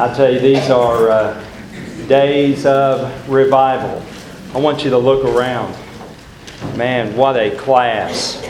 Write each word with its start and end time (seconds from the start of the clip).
I 0.00 0.14
tell 0.14 0.32
you, 0.32 0.38
these 0.38 0.70
are 0.70 1.10
uh, 1.10 1.44
days 2.08 2.64
of 2.64 3.28
revival. 3.28 4.02
I 4.54 4.58
want 4.58 4.82
you 4.82 4.88
to 4.88 4.96
look 4.96 5.26
around. 5.26 5.76
Man, 6.74 7.14
what 7.14 7.36
a 7.36 7.54
class. 7.54 8.42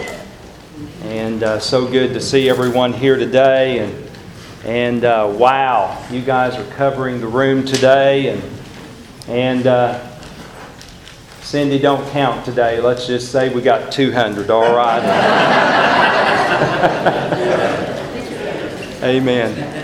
And 1.02 1.42
uh, 1.42 1.58
so 1.58 1.90
good 1.90 2.14
to 2.14 2.20
see 2.20 2.48
everyone 2.48 2.92
here 2.92 3.16
today. 3.16 3.80
And, 3.80 4.10
and 4.64 5.04
uh, 5.04 5.34
wow, 5.36 6.00
you 6.08 6.20
guys 6.22 6.54
are 6.54 6.70
covering 6.74 7.20
the 7.20 7.26
room 7.26 7.64
today. 7.66 8.28
And, 8.28 8.44
and 9.26 9.66
uh, 9.66 10.08
Cindy, 11.40 11.80
don't 11.80 12.08
count 12.12 12.44
today. 12.44 12.80
Let's 12.80 13.08
just 13.08 13.32
say 13.32 13.52
we 13.52 13.60
got 13.60 13.90
200, 13.90 14.50
all 14.50 14.72
right? 14.72 15.02
Amen. 19.02 19.79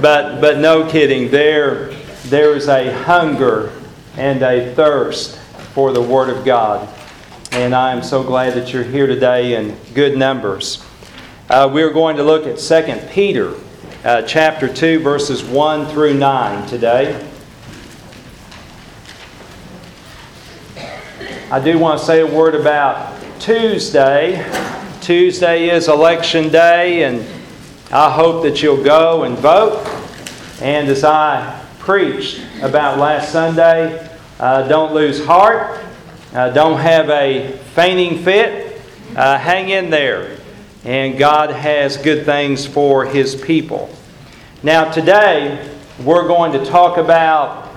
But, 0.00 0.42
but 0.42 0.58
no 0.58 0.86
kidding, 0.86 1.30
there, 1.30 1.90
there 2.24 2.54
is 2.54 2.68
a 2.68 2.92
hunger 3.04 3.72
and 4.16 4.42
a 4.42 4.74
thirst 4.74 5.38
for 5.72 5.92
the 5.92 6.02
Word 6.02 6.28
of 6.28 6.44
God. 6.44 6.86
And 7.52 7.74
I 7.74 7.92
am 7.92 8.02
so 8.02 8.22
glad 8.22 8.52
that 8.54 8.74
you're 8.74 8.84
here 8.84 9.06
today 9.06 9.54
in 9.54 9.74
good 9.94 10.18
numbers. 10.18 10.84
Uh, 11.48 11.70
we're 11.72 11.92
going 11.92 12.16
to 12.16 12.22
look 12.22 12.46
at 12.46 12.58
2 12.58 13.08
Peter 13.10 13.54
uh, 14.04 14.20
chapter 14.22 14.72
2, 14.72 15.00
verses 15.00 15.42
1 15.42 15.86
through 15.86 16.14
9 16.14 16.68
today. 16.68 17.26
I 21.50 21.58
do 21.58 21.78
want 21.78 22.00
to 22.00 22.04
say 22.04 22.20
a 22.20 22.26
word 22.26 22.54
about 22.54 23.18
Tuesday. 23.40 24.44
Tuesday 25.00 25.70
is 25.70 25.88
election 25.88 26.50
day, 26.50 27.04
and 27.04 27.24
I 27.92 28.10
hope 28.10 28.42
that 28.42 28.62
you'll 28.62 28.82
go 28.82 29.22
and 29.22 29.38
vote. 29.38 29.86
And 30.60 30.88
as 30.88 31.04
I 31.04 31.64
preached 31.78 32.42
about 32.60 32.98
last 32.98 33.30
Sunday, 33.30 34.10
uh, 34.40 34.66
don't 34.66 34.92
lose 34.92 35.24
heart. 35.24 35.84
Uh, 36.34 36.50
don't 36.50 36.80
have 36.80 37.08
a 37.10 37.52
fainting 37.74 38.24
fit. 38.24 38.80
Uh, 39.14 39.38
hang 39.38 39.68
in 39.68 39.88
there. 39.88 40.36
And 40.84 41.16
God 41.16 41.50
has 41.50 41.96
good 41.96 42.24
things 42.24 42.66
for 42.66 43.04
His 43.04 43.40
people. 43.40 43.88
Now, 44.64 44.90
today, 44.90 45.72
we're 46.02 46.26
going 46.26 46.52
to 46.52 46.64
talk 46.64 46.96
about 46.96 47.72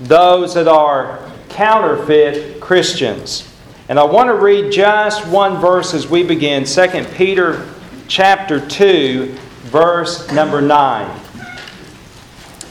those 0.00 0.54
that 0.54 0.66
are 0.66 1.30
counterfeit 1.50 2.60
Christians. 2.60 3.48
And 3.88 4.00
I 4.00 4.02
want 4.02 4.26
to 4.26 4.34
read 4.34 4.72
just 4.72 5.24
one 5.28 5.60
verse 5.60 5.94
as 5.94 6.08
we 6.08 6.24
begin 6.24 6.64
2 6.64 7.04
Peter 7.14 7.68
chapter 8.08 8.60
2, 8.60 9.38
verse 9.62 10.30
number 10.32 10.60
9. 10.60 11.20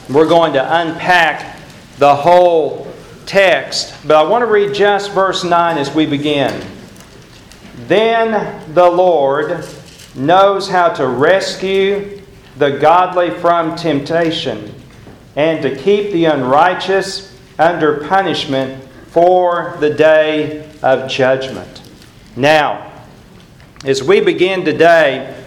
We're 0.09 0.27
going 0.27 0.53
to 0.53 0.81
unpack 0.81 1.57
the 1.97 2.15
whole 2.15 2.91
text, 3.25 3.95
but 4.05 4.17
I 4.17 4.27
want 4.27 4.41
to 4.41 4.45
read 4.45 4.73
just 4.73 5.11
verse 5.11 5.43
9 5.43 5.77
as 5.77 5.93
we 5.93 6.05
begin. 6.05 6.61
Then 7.87 8.73
the 8.73 8.89
Lord 8.89 9.65
knows 10.15 10.67
how 10.67 10.89
to 10.89 11.07
rescue 11.07 12.21
the 12.57 12.77
godly 12.77 13.29
from 13.39 13.75
temptation 13.75 14.75
and 15.35 15.61
to 15.61 15.75
keep 15.75 16.11
the 16.11 16.25
unrighteous 16.25 17.37
under 17.57 18.05
punishment 18.07 18.83
for 19.07 19.77
the 19.79 19.89
day 19.89 20.69
of 20.81 21.09
judgment. 21.09 21.81
Now, 22.35 22.91
as 23.85 24.03
we 24.03 24.19
begin 24.19 24.65
today, 24.65 25.40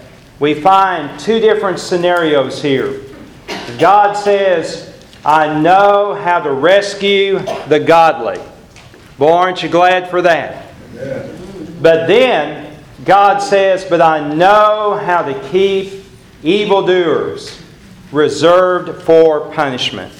we 0.45 0.53
find 0.53 1.19
two 1.19 1.41
different 1.41 1.79
scenarios 1.79 2.61
here. 2.61 3.01
God 3.79 4.13
says, 4.13 4.95
I 5.25 5.59
know 5.59 6.13
how 6.13 6.39
to 6.39 6.53
rescue 6.53 7.39
the 7.69 7.81
godly. 7.81 8.45
Boy, 9.17 9.33
aren't 9.33 9.63
you 9.63 9.71
glad 9.71 10.11
for 10.11 10.21
that? 10.21 10.67
Amen. 10.99 11.79
But 11.81 12.09
then 12.09 12.79
God 13.07 13.39
says, 13.39 13.87
But 13.87 14.03
I 14.03 14.35
know 14.35 15.01
how 15.03 15.23
to 15.23 15.49
keep 15.49 16.05
evildoers 16.43 17.59
reserved 18.13 19.03
for 19.05 19.51
punishment. 19.51 20.13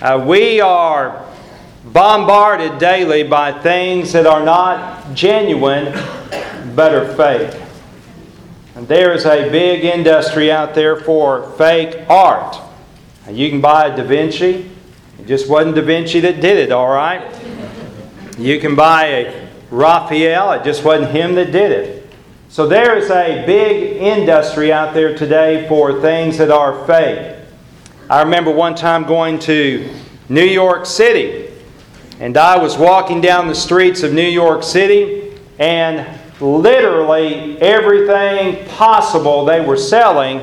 Uh, 0.00 0.24
we 0.26 0.62
are 0.62 1.26
bombarded 1.84 2.78
daily 2.78 3.22
by 3.22 3.52
things 3.52 4.14
that 4.14 4.26
are 4.26 4.42
not 4.42 5.12
genuine 5.12 5.92
but 6.74 6.94
are 6.94 7.14
fake. 7.16 7.65
And 8.76 8.86
there 8.86 9.14
is 9.14 9.24
a 9.24 9.48
big 9.50 9.84
industry 9.84 10.52
out 10.52 10.74
there 10.74 10.96
for 10.96 11.50
fake 11.52 12.04
art. 12.10 12.58
You 13.26 13.48
can 13.48 13.62
buy 13.62 13.86
a 13.86 13.96
Da 13.96 14.04
Vinci. 14.04 14.70
It 15.18 15.26
just 15.26 15.48
wasn't 15.48 15.76
Da 15.76 15.82
Vinci 15.82 16.20
that 16.20 16.42
did 16.42 16.58
it, 16.58 16.70
all 16.70 16.90
right? 16.90 17.24
You 18.36 18.60
can 18.60 18.74
buy 18.74 19.06
a 19.06 19.48
Raphael. 19.70 20.52
It 20.52 20.62
just 20.62 20.84
wasn't 20.84 21.10
him 21.10 21.34
that 21.36 21.52
did 21.52 21.72
it. 21.72 22.06
So 22.50 22.68
there 22.68 22.98
is 22.98 23.10
a 23.10 23.46
big 23.46 23.96
industry 23.96 24.70
out 24.74 24.92
there 24.92 25.16
today 25.16 25.66
for 25.68 26.02
things 26.02 26.36
that 26.36 26.50
are 26.50 26.86
fake. 26.86 27.34
I 28.10 28.20
remember 28.20 28.50
one 28.50 28.74
time 28.74 29.04
going 29.04 29.38
to 29.40 29.90
New 30.28 30.44
York 30.44 30.84
City, 30.84 31.50
and 32.20 32.36
I 32.36 32.58
was 32.58 32.76
walking 32.76 33.22
down 33.22 33.48
the 33.48 33.54
streets 33.54 34.02
of 34.02 34.12
New 34.12 34.28
York 34.28 34.62
City, 34.62 35.32
and 35.58 36.06
literally 36.40 37.60
everything 37.60 38.66
possible 38.68 39.44
they 39.44 39.60
were 39.60 39.76
selling, 39.76 40.40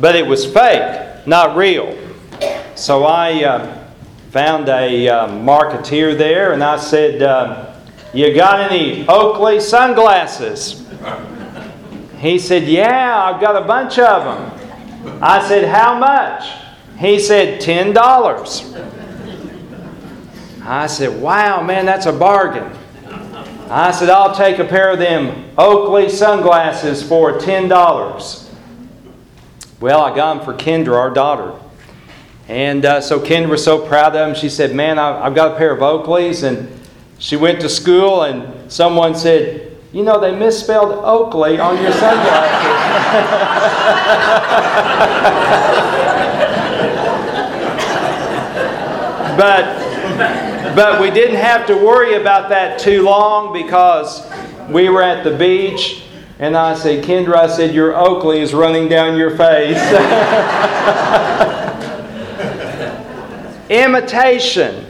but 0.00 0.16
it 0.16 0.26
was 0.26 0.44
fake 0.44 1.02
not 1.26 1.56
real. 1.56 1.96
So 2.74 3.04
I 3.04 3.44
uh, 3.44 3.88
found 4.30 4.68
a 4.68 5.08
uh, 5.08 5.28
marketeer 5.28 6.16
there 6.16 6.52
and 6.52 6.62
I 6.64 6.76
said, 6.78 7.22
uh, 7.22 7.74
You 8.12 8.34
got 8.34 8.70
any 8.70 9.06
Oakley 9.08 9.60
sunglasses? 9.60 10.84
He 12.18 12.38
said, 12.38 12.64
Yeah, 12.64 13.22
I've 13.24 13.40
got 13.40 13.56
a 13.62 13.66
bunch 13.66 13.98
of 13.98 14.24
them. 14.24 14.50
I 15.22 15.46
said, 15.46 15.68
How 15.68 15.98
much? 15.98 16.44
He 16.98 17.18
said, 17.18 17.60
$10. 17.60 18.78
I 20.64 20.86
said, 20.86 21.20
Wow, 21.20 21.62
man, 21.62 21.86
that's 21.86 22.06
a 22.06 22.12
bargain. 22.12 22.70
I 23.74 23.90
said, 23.90 24.10
I'll 24.10 24.34
take 24.34 24.58
a 24.58 24.66
pair 24.66 24.90
of 24.90 24.98
them 24.98 25.50
Oakley 25.56 26.10
sunglasses 26.10 27.02
for 27.02 27.38
$10. 27.38 28.50
Well, 29.80 30.02
I 30.02 30.14
got 30.14 30.34
them 30.34 30.44
for 30.44 30.52
Kendra, 30.52 30.94
our 30.94 31.08
daughter. 31.08 31.58
And 32.48 32.84
uh, 32.84 33.00
so 33.00 33.18
Kendra 33.18 33.48
was 33.48 33.64
so 33.64 33.86
proud 33.86 34.08
of 34.08 34.12
them. 34.12 34.34
She 34.34 34.50
said, 34.50 34.74
Man, 34.74 34.98
I've 34.98 35.34
got 35.34 35.54
a 35.54 35.56
pair 35.56 35.72
of 35.72 35.78
Oakleys. 35.78 36.42
And 36.42 36.68
she 37.18 37.36
went 37.36 37.62
to 37.62 37.68
school, 37.70 38.24
and 38.24 38.70
someone 38.70 39.14
said, 39.14 39.74
You 39.90 40.02
know, 40.02 40.20
they 40.20 40.36
misspelled 40.36 40.92
Oakley 40.92 41.58
on 41.58 41.80
your 41.80 41.92
sunglasses. 41.92 42.72
but, 49.38 50.51
but 50.74 51.00
we 51.00 51.10
didn't 51.10 51.36
have 51.36 51.66
to 51.66 51.74
worry 51.74 52.14
about 52.14 52.48
that 52.48 52.78
too 52.78 53.02
long 53.02 53.52
because 53.52 54.30
we 54.68 54.88
were 54.88 55.02
at 55.02 55.24
the 55.24 55.36
beach 55.36 56.04
and 56.38 56.56
I 56.56 56.74
said, 56.74 57.04
Kendra, 57.04 57.36
I 57.36 57.46
said, 57.46 57.72
your 57.72 57.96
Oakley 57.96 58.40
is 58.40 58.52
running 58.52 58.88
down 58.88 59.16
your 59.16 59.36
face. 59.36 59.76
Imitation. 63.70 64.84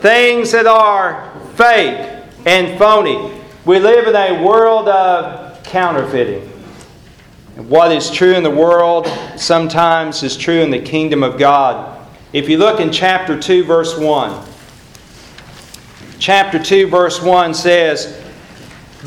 Things 0.00 0.50
that 0.50 0.66
are 0.66 1.32
fake 1.54 2.24
and 2.44 2.76
phony. 2.76 3.40
We 3.64 3.78
live 3.78 4.08
in 4.08 4.16
a 4.16 4.44
world 4.44 4.88
of 4.88 5.62
counterfeiting. 5.62 6.50
What 7.56 7.92
is 7.92 8.10
true 8.10 8.34
in 8.34 8.42
the 8.42 8.50
world 8.50 9.06
sometimes 9.36 10.24
is 10.24 10.36
true 10.36 10.60
in 10.60 10.70
the 10.70 10.82
kingdom 10.82 11.22
of 11.22 11.38
God. 11.38 12.04
If 12.32 12.48
you 12.48 12.58
look 12.58 12.80
in 12.80 12.90
chapter 12.90 13.40
2, 13.40 13.62
verse 13.62 13.96
1, 13.96 14.44
chapter 16.24 16.58
2, 16.58 16.86
verse 16.86 17.20
1 17.20 17.52
says, 17.52 18.18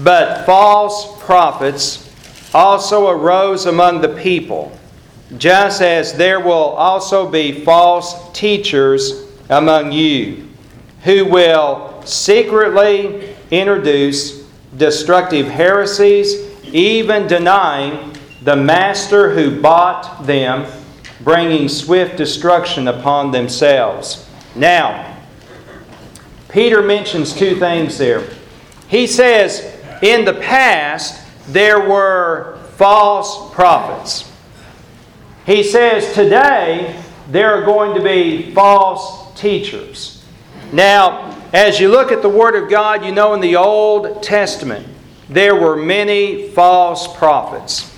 But 0.04 0.46
false 0.46 1.20
prophets 1.24 2.14
also 2.54 3.10
arose 3.10 3.66
among 3.66 4.02
the 4.02 4.10
people, 4.10 4.72
just 5.40 5.82
as 5.82 6.14
there 6.14 6.40
will 6.40 6.54
also 6.54 7.28
be 7.28 7.66
false 7.66 8.32
teachers 8.34 9.26
among 9.50 9.92
you, 9.92 10.48
who 11.06 11.26
will 11.26 12.04
secretly 12.06 13.36
introduce 13.50 14.44
destructive 14.78 15.48
heresies, 15.48 16.36
even 16.66 17.26
denying 17.26 18.16
the 18.44 18.56
master 18.56 19.32
who 19.34 19.60
bought 19.60 20.24
them, 20.28 20.72
bringing 21.22 21.68
swift 21.68 22.16
destruction 22.16 22.88
upon 22.88 23.32
themselves. 23.32 24.30
Now, 24.56 25.17
Peter 26.50 26.82
mentions 26.82 27.34
two 27.34 27.56
things 27.56 27.98
there. 27.98 28.28
He 28.88 29.08
says, 29.08 29.76
in 30.02 30.26
the 30.26 30.34
past, 30.34 31.24
there 31.48 31.90
were 31.90 32.58
false 32.76 33.54
prophets. 33.54 34.32
He 35.46 35.64
says 35.64 36.14
today 36.14 37.02
there 37.30 37.54
are 37.54 37.66
going 37.66 37.96
to 37.96 38.04
be 38.04 38.54
false 38.54 39.34
teachers. 39.40 40.24
Now, 40.72 41.36
as 41.54 41.80
you 41.80 41.90
look 41.90 42.12
at 42.12 42.22
the 42.22 42.30
Word 42.30 42.62
of 42.62 42.70
God, 42.70 43.06
you 43.06 43.12
know 43.12 43.34
in 43.34 43.40
the 43.40 43.56
Old 43.56 44.22
Testament 44.22 44.88
there 45.30 45.56
were 45.56 45.76
many 45.76 46.50
false 46.50 47.08
prophets. 47.18 47.94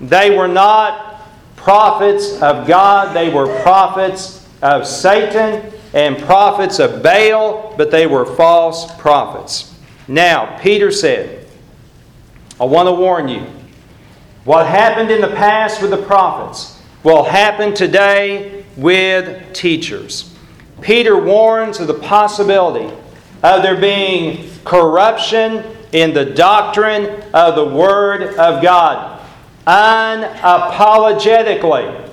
They 0.00 0.36
were 0.36 0.48
not 0.48 1.22
prophets 1.56 2.40
of 2.40 2.66
God, 2.66 3.14
they 3.14 3.30
were 3.30 3.62
prophets 3.62 4.46
of 4.62 4.86
Satan 4.86 5.72
and 5.92 6.18
prophets 6.18 6.78
of 6.78 7.02
Baal, 7.02 7.74
but 7.76 7.90
they 7.90 8.06
were 8.06 8.24
false 8.24 8.94
prophets. 8.96 9.74
Now, 10.06 10.58
Peter 10.58 10.90
said, 10.90 11.46
I 12.60 12.64
want 12.64 12.88
to 12.88 12.92
warn 12.92 13.28
you. 13.28 13.46
What 14.44 14.66
happened 14.66 15.10
in 15.10 15.20
the 15.20 15.28
past 15.28 15.82
with 15.82 15.90
the 15.90 16.02
prophets 16.02 16.80
will 17.02 17.24
happen 17.24 17.74
today 17.74 18.64
with 18.76 19.52
teachers. 19.52 20.34
Peter 20.80 21.18
warns 21.18 21.80
of 21.80 21.86
the 21.86 21.94
possibility 21.94 22.94
of 23.42 23.62
there 23.62 23.80
being 23.80 24.50
corruption 24.64 25.64
in 25.92 26.14
the 26.14 26.24
doctrine 26.24 27.22
of 27.34 27.54
the 27.54 27.64
Word 27.64 28.34
of 28.36 28.62
God. 28.62 29.20
Unapologetically. 29.66 32.08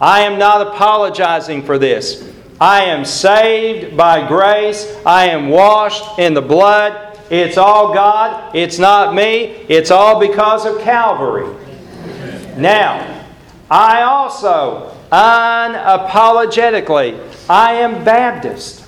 I 0.00 0.22
am 0.22 0.38
not 0.38 0.66
apologizing 0.66 1.64
for 1.64 1.78
this. 1.78 2.30
I 2.60 2.84
am 2.84 3.04
saved 3.06 3.96
by 3.96 4.28
grace. 4.28 4.94
I 5.06 5.28
am 5.28 5.48
washed 5.48 6.18
in 6.18 6.34
the 6.34 6.42
blood. 6.42 7.18
It's 7.30 7.56
all 7.56 7.94
God. 7.94 8.54
It's 8.54 8.78
not 8.78 9.14
me. 9.14 9.64
It's 9.68 9.90
all 9.90 10.20
because 10.20 10.66
of 10.66 10.78
Calvary. 10.82 11.48
Now, 12.58 13.24
I 13.70 14.02
also, 14.02 14.94
unapologetically, 15.10 17.18
I 17.48 17.76
am 17.76 18.04
Baptist. 18.04 18.84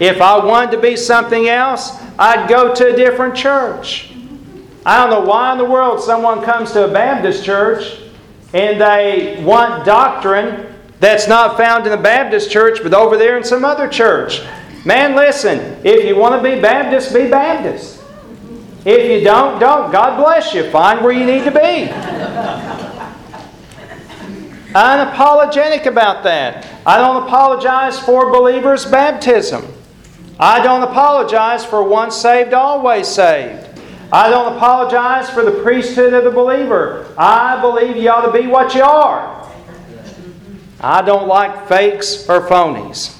If 0.00 0.20
I 0.20 0.44
wanted 0.44 0.72
to 0.72 0.78
be 0.78 0.96
something 0.96 1.48
else, 1.48 1.96
I'd 2.18 2.48
go 2.48 2.74
to 2.74 2.92
a 2.92 2.96
different 2.96 3.36
church. 3.36 4.12
I 4.84 4.98
don't 4.98 5.10
know 5.10 5.20
why 5.28 5.52
in 5.52 5.58
the 5.58 5.64
world 5.64 6.00
someone 6.00 6.42
comes 6.42 6.72
to 6.72 6.88
a 6.88 6.92
Baptist 6.92 7.44
church 7.44 8.00
and 8.52 8.80
they 8.80 9.40
want 9.44 9.84
doctrine 9.84 10.75
that's 11.00 11.28
not 11.28 11.56
found 11.56 11.84
in 11.84 11.92
the 11.92 11.98
Baptist 11.98 12.50
church, 12.50 12.82
but 12.82 12.94
over 12.94 13.16
there 13.16 13.36
in 13.36 13.44
some 13.44 13.64
other 13.64 13.88
church. 13.88 14.42
Man, 14.84 15.14
listen, 15.16 15.80
if 15.84 16.04
you 16.06 16.16
want 16.16 16.40
to 16.40 16.48
be 16.48 16.60
Baptist, 16.60 17.12
be 17.12 17.28
Baptist. 17.28 18.02
If 18.84 19.10
you 19.10 19.24
don't, 19.24 19.58
don't. 19.58 19.90
God 19.90 20.16
bless 20.16 20.54
you. 20.54 20.70
Find 20.70 21.02
where 21.02 21.12
you 21.12 21.26
need 21.26 21.44
to 21.44 21.50
be. 21.50 21.92
Unapologetic 24.72 25.86
about 25.86 26.22
that. 26.22 26.68
I 26.86 26.98
don't 26.98 27.24
apologize 27.24 27.98
for 27.98 28.30
believers' 28.30 28.84
baptism. 28.84 29.66
I 30.38 30.62
don't 30.62 30.82
apologize 30.82 31.64
for 31.64 31.82
once 31.82 32.14
saved, 32.14 32.52
always 32.52 33.08
saved. 33.08 33.66
I 34.12 34.30
don't 34.30 34.54
apologize 34.54 35.30
for 35.30 35.44
the 35.44 35.62
priesthood 35.62 36.12
of 36.12 36.24
the 36.24 36.30
believer. 36.30 37.12
I 37.18 37.60
believe 37.60 37.96
you 37.96 38.08
ought 38.10 38.30
to 38.30 38.38
be 38.38 38.46
what 38.46 38.74
you 38.74 38.84
are. 38.84 39.45
I 40.80 41.02
don't 41.02 41.26
like 41.26 41.68
fakes 41.68 42.28
or 42.28 42.46
phonies. 42.46 43.16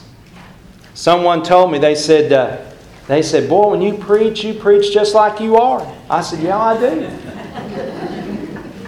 Someone 0.94 1.42
told 1.42 1.72
me, 1.72 1.78
they 1.78 1.94
said, 1.94 2.32
uh, 2.32 2.64
they 3.06 3.22
said, 3.22 3.48
boy, 3.48 3.70
when 3.70 3.82
you 3.82 3.96
preach, 3.96 4.42
you 4.44 4.54
preach 4.54 4.92
just 4.92 5.14
like 5.14 5.40
you 5.40 5.56
are. 5.56 5.86
I 6.10 6.22
said, 6.22 6.40
yeah, 6.42 6.58
I 6.58 6.78
do. 6.78 7.08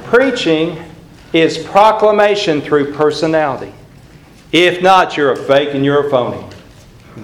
Preaching 0.05 0.82
is 1.32 1.59
proclamation 1.59 2.61
through 2.61 2.94
personality. 2.94 3.73
If 4.53 4.82
not, 4.82 5.17
you're 5.17 5.32
a 5.32 5.37
fake 5.37 5.75
and 5.75 5.85
you're 5.85 6.06
a 6.06 6.11
phony. 6.11 6.44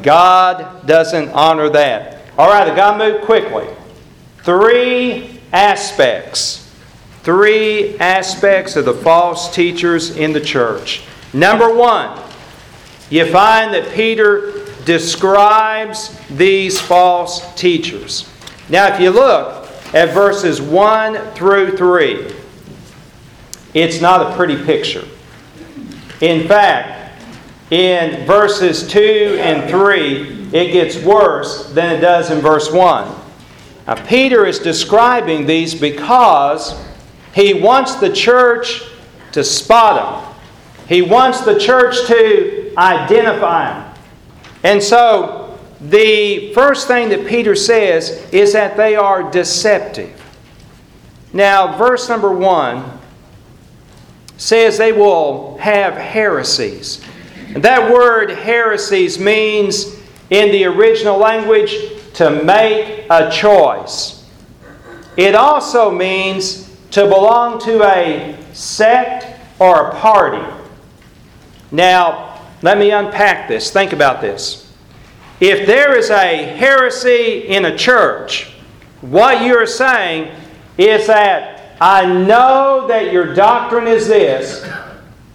God 0.03 0.87
doesn't 0.87 1.31
honor 1.31 1.71
that. 1.71 2.21
All 2.37 2.49
right, 2.49 2.69
I 2.69 2.75
got 2.75 2.99
to 2.99 3.13
move 3.13 3.23
quickly. 3.23 3.67
Three 4.43 5.41
aspects. 5.53 6.71
Three 7.23 7.99
aspects 7.99 8.77
of 8.77 8.85
the 8.85 8.93
false 8.93 9.55
teachers 9.55 10.17
in 10.17 10.33
the 10.33 10.41
church. 10.41 11.05
Number 11.35 11.75
one, 11.75 12.17
you 13.11 13.31
find 13.31 13.75
that 13.75 13.93
Peter 13.93 14.65
describes 14.85 16.17
these 16.29 16.81
false 16.81 17.53
teachers. 17.57 18.31
Now, 18.69 18.95
if 18.95 19.01
you 19.01 19.11
look 19.11 19.69
at 19.93 20.15
verses 20.15 20.63
1 20.63 21.33
through 21.33 21.77
3, 21.77 22.33
it's 23.75 24.01
not 24.01 24.31
a 24.31 24.37
pretty 24.37 24.63
picture. 24.65 25.05
In 26.21 26.47
fact, 26.47 27.21
in 27.73 28.25
verses 28.27 28.87
2 28.89 29.39
and 29.41 29.69
3, 29.69 30.51
it 30.53 30.73
gets 30.73 30.97
worse 30.99 31.69
than 31.73 31.97
it 31.97 32.01
does 32.01 32.31
in 32.31 32.39
verse 32.39 32.71
1. 32.71 33.13
Now, 33.89 34.07
Peter 34.07 34.47
is 34.47 34.61
describing 34.61 35.47
these 35.47 35.75
because 35.75 36.81
he 37.35 37.55
wants 37.55 37.97
the 37.97 38.13
church 38.13 38.83
to 39.33 39.43
spot 39.43 40.23
them. 40.23 40.24
He 40.89 41.03
wants 41.03 41.41
the 41.41 41.59
church 41.59 42.07
to 42.07 42.75
identify 42.77 43.73
them. 43.73 43.95
And 44.63 44.83
so, 44.83 45.59
the 45.81 46.53
first 46.55 46.89
thing 46.89 47.11
that 47.11 47.27
Peter 47.27 47.55
says 47.55 48.27
is 48.33 48.53
that 48.55 48.77
they 48.77 48.97
are 48.97 49.31
deceptive. 49.31 50.21
Now, 51.33 51.77
verse 51.77 52.09
number 52.09 52.33
one 52.33 52.99
says 54.37 54.79
they 54.79 54.93
will 54.93 55.59
have 55.59 55.95
heresies. 55.95 57.05
And 57.55 57.63
that 57.63 57.93
word 57.93 58.31
heresies 58.31 59.19
means, 59.19 59.97
in 60.31 60.51
the 60.51 60.65
original 60.65 61.19
language, 61.19 61.77
to 62.15 62.43
make 62.43 63.07
a 63.11 63.31
choice. 63.31 64.25
It 65.17 65.35
also 65.35 65.91
means 65.91 66.71
to 66.93 67.03
belong 67.03 67.61
to 67.61 67.83
a 67.83 68.37
sect 68.53 69.27
or 69.59 69.89
a 69.89 69.95
party. 69.97 70.64
Now, 71.71 72.41
let 72.63 72.79
me 72.79 72.91
unpack 72.91 73.49
this. 73.49 73.71
Think 73.71 73.93
about 73.93 74.21
this. 74.21 74.73
If 75.41 75.67
there 75.67 75.97
is 75.97 76.11
a 76.11 76.45
heresy 76.57 77.47
in 77.49 77.65
a 77.67 77.77
church, 77.77 78.55
what 79.01 79.45
you're 79.45 79.67
saying 79.67 80.35
is 80.79 81.07
that 81.09 81.77
I 81.81 82.07
know 82.07 82.87
that 82.89 83.13
your 83.13 83.35
doctrine 83.35 83.87
is 83.87 84.09
this, 84.09 84.67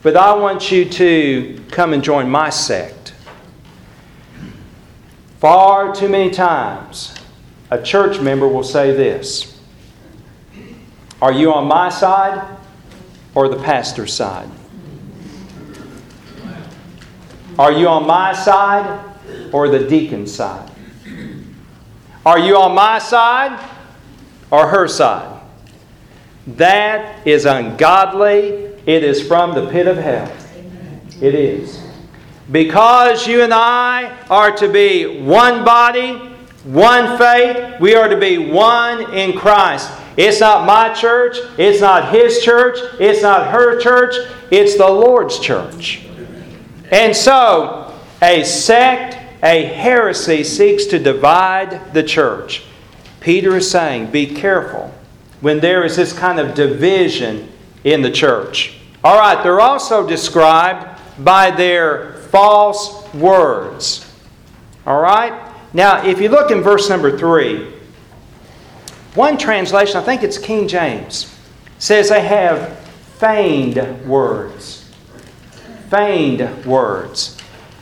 but 0.01 0.15
I 0.15 0.33
want 0.33 0.71
you 0.71 0.85
to 0.85 1.63
come 1.69 1.93
and 1.93 2.03
join 2.03 2.29
my 2.29 2.49
sect. 2.49 3.13
Far 5.39 5.93
too 5.93 6.09
many 6.09 6.31
times, 6.31 7.13
a 7.69 7.81
church 7.81 8.19
member 8.19 8.47
will 8.47 8.63
say 8.63 8.91
this 8.91 9.59
Are 11.21 11.31
you 11.31 11.53
on 11.53 11.67
my 11.67 11.89
side 11.89 12.57
or 13.35 13.47
the 13.47 13.61
pastor's 13.61 14.13
side? 14.13 14.49
Are 17.59 17.73
you 17.73 17.89
on 17.89 18.07
my 18.07 18.31
side 18.31 19.03
or 19.51 19.67
the 19.67 19.85
deacon's 19.85 20.33
side? 20.33 20.71
Are 22.25 22.39
you 22.39 22.55
on 22.55 22.73
my 22.73 22.99
side 22.99 23.59
or 24.49 24.65
her 24.65 24.87
side? 24.87 25.41
That 26.47 27.27
is 27.27 27.43
ungodly. 27.43 28.69
It 28.85 29.03
is 29.03 29.21
from 29.21 29.55
the 29.55 29.69
pit 29.69 29.87
of 29.87 29.97
hell. 29.97 30.33
It 31.21 31.35
is. 31.35 31.83
Because 32.49 33.27
you 33.27 33.41
and 33.41 33.53
I 33.53 34.17
are 34.29 34.55
to 34.55 34.71
be 34.71 35.21
one 35.21 35.65
body, 35.65 36.13
one 36.63 37.17
faith, 37.17 37.77
we 37.81 37.93
are 37.93 38.07
to 38.07 38.17
be 38.17 38.37
one 38.37 39.13
in 39.13 39.37
Christ. 39.37 39.91
It's 40.15 40.39
not 40.39 40.65
my 40.65 40.93
church, 40.93 41.35
it's 41.57 41.81
not 41.81 42.13
his 42.13 42.41
church, 42.41 42.77
it's 43.01 43.21
not 43.21 43.51
her 43.51 43.79
church, 43.81 44.15
it's 44.49 44.77
the 44.77 44.89
Lord's 44.89 45.39
church. 45.39 46.05
And 46.91 47.15
so, 47.15 47.95
a 48.21 48.43
sect, 48.43 49.17
a 49.43 49.63
heresy 49.63 50.43
seeks 50.43 50.85
to 50.87 50.99
divide 50.99 51.93
the 51.93 52.03
church. 52.03 52.63
Peter 53.19 53.57
is 53.57 53.69
saying, 53.69 54.11
be 54.11 54.25
careful 54.25 54.93
when 55.41 55.59
there 55.59 55.83
is 55.83 55.95
this 55.95 56.13
kind 56.13 56.39
of 56.39 56.55
division 56.55 57.49
in 57.83 58.01
the 58.01 58.11
church. 58.11 58.75
All 59.03 59.17
right, 59.17 59.41
they're 59.43 59.61
also 59.61 60.07
described 60.07 60.99
by 61.23 61.51
their 61.51 62.13
false 62.31 63.11
words. 63.13 64.11
All 64.85 65.01
right? 65.01 65.53
Now, 65.73 66.05
if 66.05 66.19
you 66.19 66.29
look 66.29 66.51
in 66.51 66.61
verse 66.61 66.89
number 66.89 67.17
3, 67.17 67.73
one 69.15 69.37
translation, 69.37 69.97
I 69.97 70.03
think 70.03 70.23
it's 70.23 70.37
King 70.37 70.67
James, 70.67 71.33
says 71.77 72.09
they 72.09 72.21
have 72.21 72.77
feigned 73.19 74.07
words 74.07 74.78
feigned 75.89 76.65
words. 76.65 77.37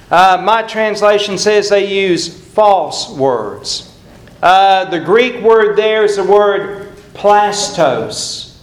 Uh, 0.10 0.42
my 0.44 0.64
translation 0.64 1.38
says 1.38 1.70
they 1.70 1.94
use 1.94 2.28
false 2.28 3.10
words. 3.10 3.94
Uh, 4.42 4.86
the 4.86 5.00
Greek 5.00 5.42
word 5.42 5.76
there 5.78 6.04
is 6.04 6.16
the 6.16 6.24
word 6.24 6.96
plastos. 7.14 8.58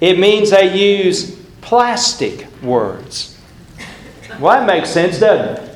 It 0.00 0.18
means 0.18 0.50
they 0.50 0.76
use 0.76 1.36
plastic 1.60 2.46
words. 2.62 3.38
Well, 4.38 4.58
that 4.58 4.66
makes 4.66 4.90
sense, 4.90 5.18
doesn't 5.18 5.62
it? 5.62 5.66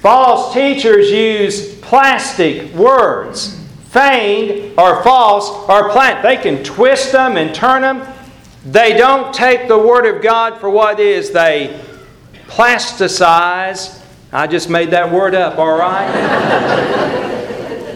False 0.00 0.54
teachers 0.54 1.10
use 1.10 1.78
plastic 1.80 2.72
words. 2.74 3.58
Feigned 3.90 4.78
or 4.78 5.02
false 5.02 5.50
or 5.68 5.90
plant. 5.90 6.22
They 6.22 6.36
can 6.36 6.62
twist 6.62 7.12
them 7.12 7.36
and 7.36 7.54
turn 7.54 7.82
them. 7.82 8.09
They 8.64 8.92
don't 8.92 9.32
take 9.32 9.68
the 9.68 9.78
Word 9.78 10.04
of 10.06 10.22
God 10.22 10.60
for 10.60 10.68
what 10.68 11.00
it 11.00 11.06
is. 11.06 11.30
They 11.30 11.80
plasticize. 12.46 14.02
I 14.32 14.46
just 14.46 14.68
made 14.68 14.90
that 14.90 15.10
word 15.10 15.34
up, 15.34 15.58
all 15.58 15.78
right? 15.78 16.06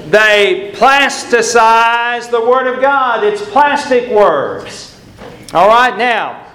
they 0.10 0.72
plasticize 0.74 2.30
the 2.30 2.40
Word 2.40 2.66
of 2.66 2.80
God. 2.80 3.24
It's 3.24 3.42
plastic 3.50 4.08
words. 4.10 4.98
All 5.52 5.68
right, 5.68 5.96
now, 5.96 6.46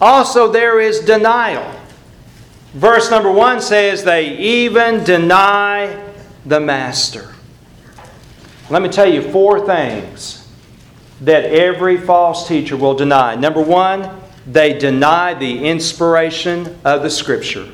also 0.00 0.50
there 0.50 0.80
is 0.80 1.00
denial. 1.00 1.78
Verse 2.74 3.10
number 3.10 3.30
one 3.30 3.60
says, 3.60 4.04
They 4.04 4.38
even 4.38 5.02
deny 5.02 6.10
the 6.46 6.60
Master. 6.60 7.34
Let 8.70 8.80
me 8.80 8.88
tell 8.88 9.12
you 9.12 9.30
four 9.30 9.66
things 9.66 10.41
that 11.22 11.44
every 11.44 11.96
false 11.96 12.48
teacher 12.48 12.76
will 12.76 12.94
deny. 12.94 13.34
Number 13.34 13.62
one, 13.62 14.20
they 14.46 14.76
deny 14.78 15.34
the 15.34 15.64
inspiration 15.64 16.78
of 16.84 17.02
the 17.02 17.10
Scripture. 17.10 17.68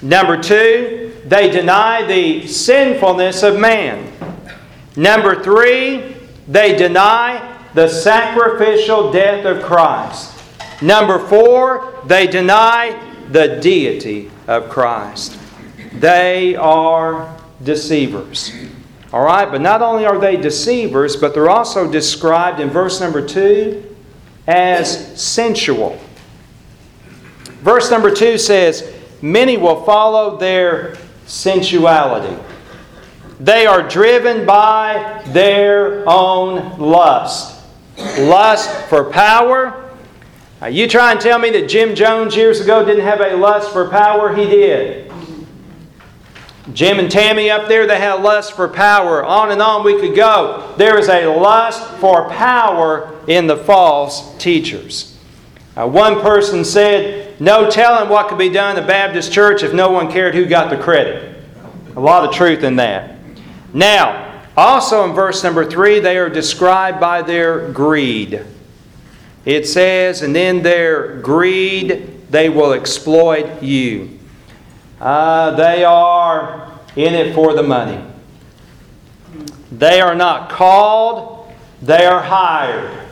Number 0.00 0.40
two, 0.40 1.12
they 1.24 1.50
deny 1.50 2.02
the 2.02 2.46
sinfulness 2.46 3.42
of 3.42 3.58
man. 3.58 4.12
Number 4.96 5.42
three, 5.42 6.16
they 6.48 6.76
deny 6.76 7.58
the 7.74 7.88
sacrificial 7.88 9.12
death 9.12 9.44
of 9.44 9.62
Christ. 9.62 10.32
Number 10.80 11.18
four, 11.18 12.02
they 12.06 12.26
deny 12.26 13.02
the 13.30 13.58
deity 13.60 14.30
of 14.46 14.70
Christ. 14.70 15.38
They 15.94 16.54
are 16.56 17.36
deceivers. 17.62 18.52
All 19.16 19.24
right, 19.24 19.50
but 19.50 19.62
not 19.62 19.80
only 19.80 20.04
are 20.04 20.18
they 20.18 20.36
deceivers, 20.36 21.16
but 21.16 21.32
they're 21.32 21.48
also 21.48 21.90
described 21.90 22.60
in 22.60 22.68
verse 22.68 23.00
number 23.00 23.26
2 23.26 23.96
as 24.46 25.18
sensual. 25.18 25.98
Verse 27.62 27.90
number 27.90 28.14
2 28.14 28.36
says, 28.36 28.92
Many 29.22 29.56
will 29.56 29.82
follow 29.84 30.36
their 30.36 30.98
sensuality. 31.24 32.36
They 33.40 33.64
are 33.64 33.88
driven 33.88 34.44
by 34.44 35.22
their 35.28 36.06
own 36.06 36.78
lust. 36.78 37.58
Lust 38.18 38.68
for 38.90 39.04
power. 39.04 39.92
Now, 40.60 40.66
you 40.66 40.86
try 40.86 41.12
and 41.12 41.18
tell 41.22 41.38
me 41.38 41.48
that 41.52 41.70
Jim 41.70 41.94
Jones 41.94 42.36
years 42.36 42.60
ago 42.60 42.84
didn't 42.84 43.06
have 43.06 43.22
a 43.22 43.34
lust 43.34 43.72
for 43.72 43.88
power? 43.88 44.36
He 44.36 44.44
did. 44.44 45.05
Jim 46.72 46.98
and 46.98 47.10
Tammy 47.10 47.48
up 47.48 47.68
there, 47.68 47.86
they 47.86 47.98
had 47.98 48.22
lust 48.22 48.54
for 48.54 48.68
power. 48.68 49.24
On 49.24 49.52
and 49.52 49.62
on 49.62 49.84
we 49.84 50.00
could 50.00 50.16
go. 50.16 50.74
There 50.76 50.98
is 50.98 51.08
a 51.08 51.26
lust 51.26 51.88
for 52.00 52.28
power 52.28 53.14
in 53.28 53.46
the 53.46 53.56
false 53.56 54.36
teachers. 54.38 55.16
Uh, 55.76 55.86
one 55.86 56.20
person 56.20 56.64
said, 56.64 57.40
No 57.40 57.70
telling 57.70 58.08
what 58.08 58.28
could 58.28 58.38
be 58.38 58.48
done 58.48 58.76
in 58.76 58.82
the 58.82 58.88
Baptist 58.88 59.32
church 59.32 59.62
if 59.62 59.72
no 59.72 59.90
one 59.90 60.10
cared 60.10 60.34
who 60.34 60.46
got 60.46 60.70
the 60.70 60.76
credit. 60.76 61.42
A 61.94 62.00
lot 62.00 62.28
of 62.28 62.34
truth 62.34 62.64
in 62.64 62.76
that. 62.76 63.16
Now, 63.72 64.42
also 64.56 65.04
in 65.04 65.12
verse 65.12 65.44
number 65.44 65.64
three, 65.68 66.00
they 66.00 66.16
are 66.18 66.30
described 66.30 66.98
by 66.98 67.22
their 67.22 67.70
greed. 67.70 68.44
It 69.44 69.68
says, 69.68 70.22
And 70.22 70.36
in 70.36 70.62
their 70.62 71.20
greed, 71.20 72.30
they 72.30 72.48
will 72.48 72.72
exploit 72.72 73.62
you. 73.62 74.15
Uh, 75.00 75.50
they 75.56 75.84
are 75.84 76.72
in 76.96 77.14
it 77.14 77.34
for 77.34 77.54
the 77.54 77.62
money. 77.62 78.02
They 79.70 80.00
are 80.00 80.14
not 80.14 80.48
called, 80.48 81.52
they 81.82 82.06
are 82.06 82.22
hired. 82.22 83.06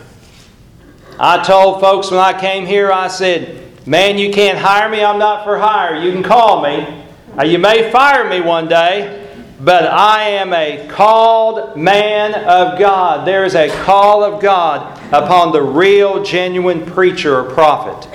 I 1.19 1.43
told 1.45 1.81
folks 1.81 2.11
when 2.11 2.21
I 2.21 2.39
came 2.39 2.67
here, 2.67 2.91
I 2.91 3.09
said, 3.09 3.61
Man, 3.87 4.17
you 4.17 4.33
can't 4.33 4.59
hire 4.59 4.89
me, 4.89 5.05
I'm 5.05 5.19
not 5.19 5.45
for 5.45 5.59
hire. 5.59 6.03
You 6.03 6.11
can 6.11 6.23
call 6.23 6.63
me. 6.63 7.05
You 7.45 7.59
may 7.59 7.91
fire 7.91 8.29
me 8.29 8.41
one 8.41 8.67
day, 8.67 9.29
but 9.61 9.85
I 9.85 10.23
am 10.23 10.55
a 10.55 10.89
called 10.89 11.77
man 11.77 12.35
of 12.35 12.79
God. 12.79 13.27
There 13.27 13.45
is 13.45 13.55
a 13.55 13.69
call 13.83 14.25
of 14.25 14.41
God 14.41 14.99
upon 15.13 15.53
the 15.53 15.61
real, 15.61 16.23
genuine 16.23 16.87
preacher 16.87 17.37
or 17.37 17.51
prophet. 17.51 18.11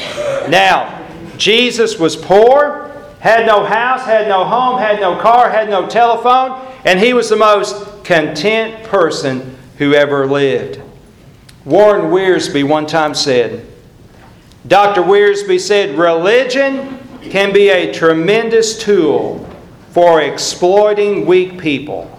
Now, 0.50 1.06
Jesus 1.38 2.00
was 2.00 2.16
poor 2.16 2.89
had 3.20 3.46
no 3.46 3.66
house, 3.66 4.06
had 4.06 4.28
no 4.28 4.46
home, 4.46 4.80
had 4.80 5.00
no 5.00 5.20
car, 5.20 5.50
had 5.50 5.70
no 5.70 5.88
telephone, 5.88 6.66
and 6.86 7.00
he 7.00 7.14
was 7.14 7.30
the 7.30 7.36
most 7.36 8.04
content 8.04 8.84
person 8.86 9.58
who 9.78 9.94
ever 9.94 10.26
lived. 10.26 10.82
Warren 11.66 12.12
Wiersbe 12.12 12.68
one 12.68 12.88
time 12.88 13.14
said, 13.14 13.66
Dr. 14.68 15.02
Wiersbe 15.02 15.60
said, 15.60 15.98
religion 15.98 17.00
can 17.22 17.54
be 17.54 17.70
a 17.70 17.94
tremendous 17.94 18.78
tool 18.78 19.46
for 19.92 20.22
exploiting 20.22 21.26
weak 21.26 21.60
people. 21.60 22.16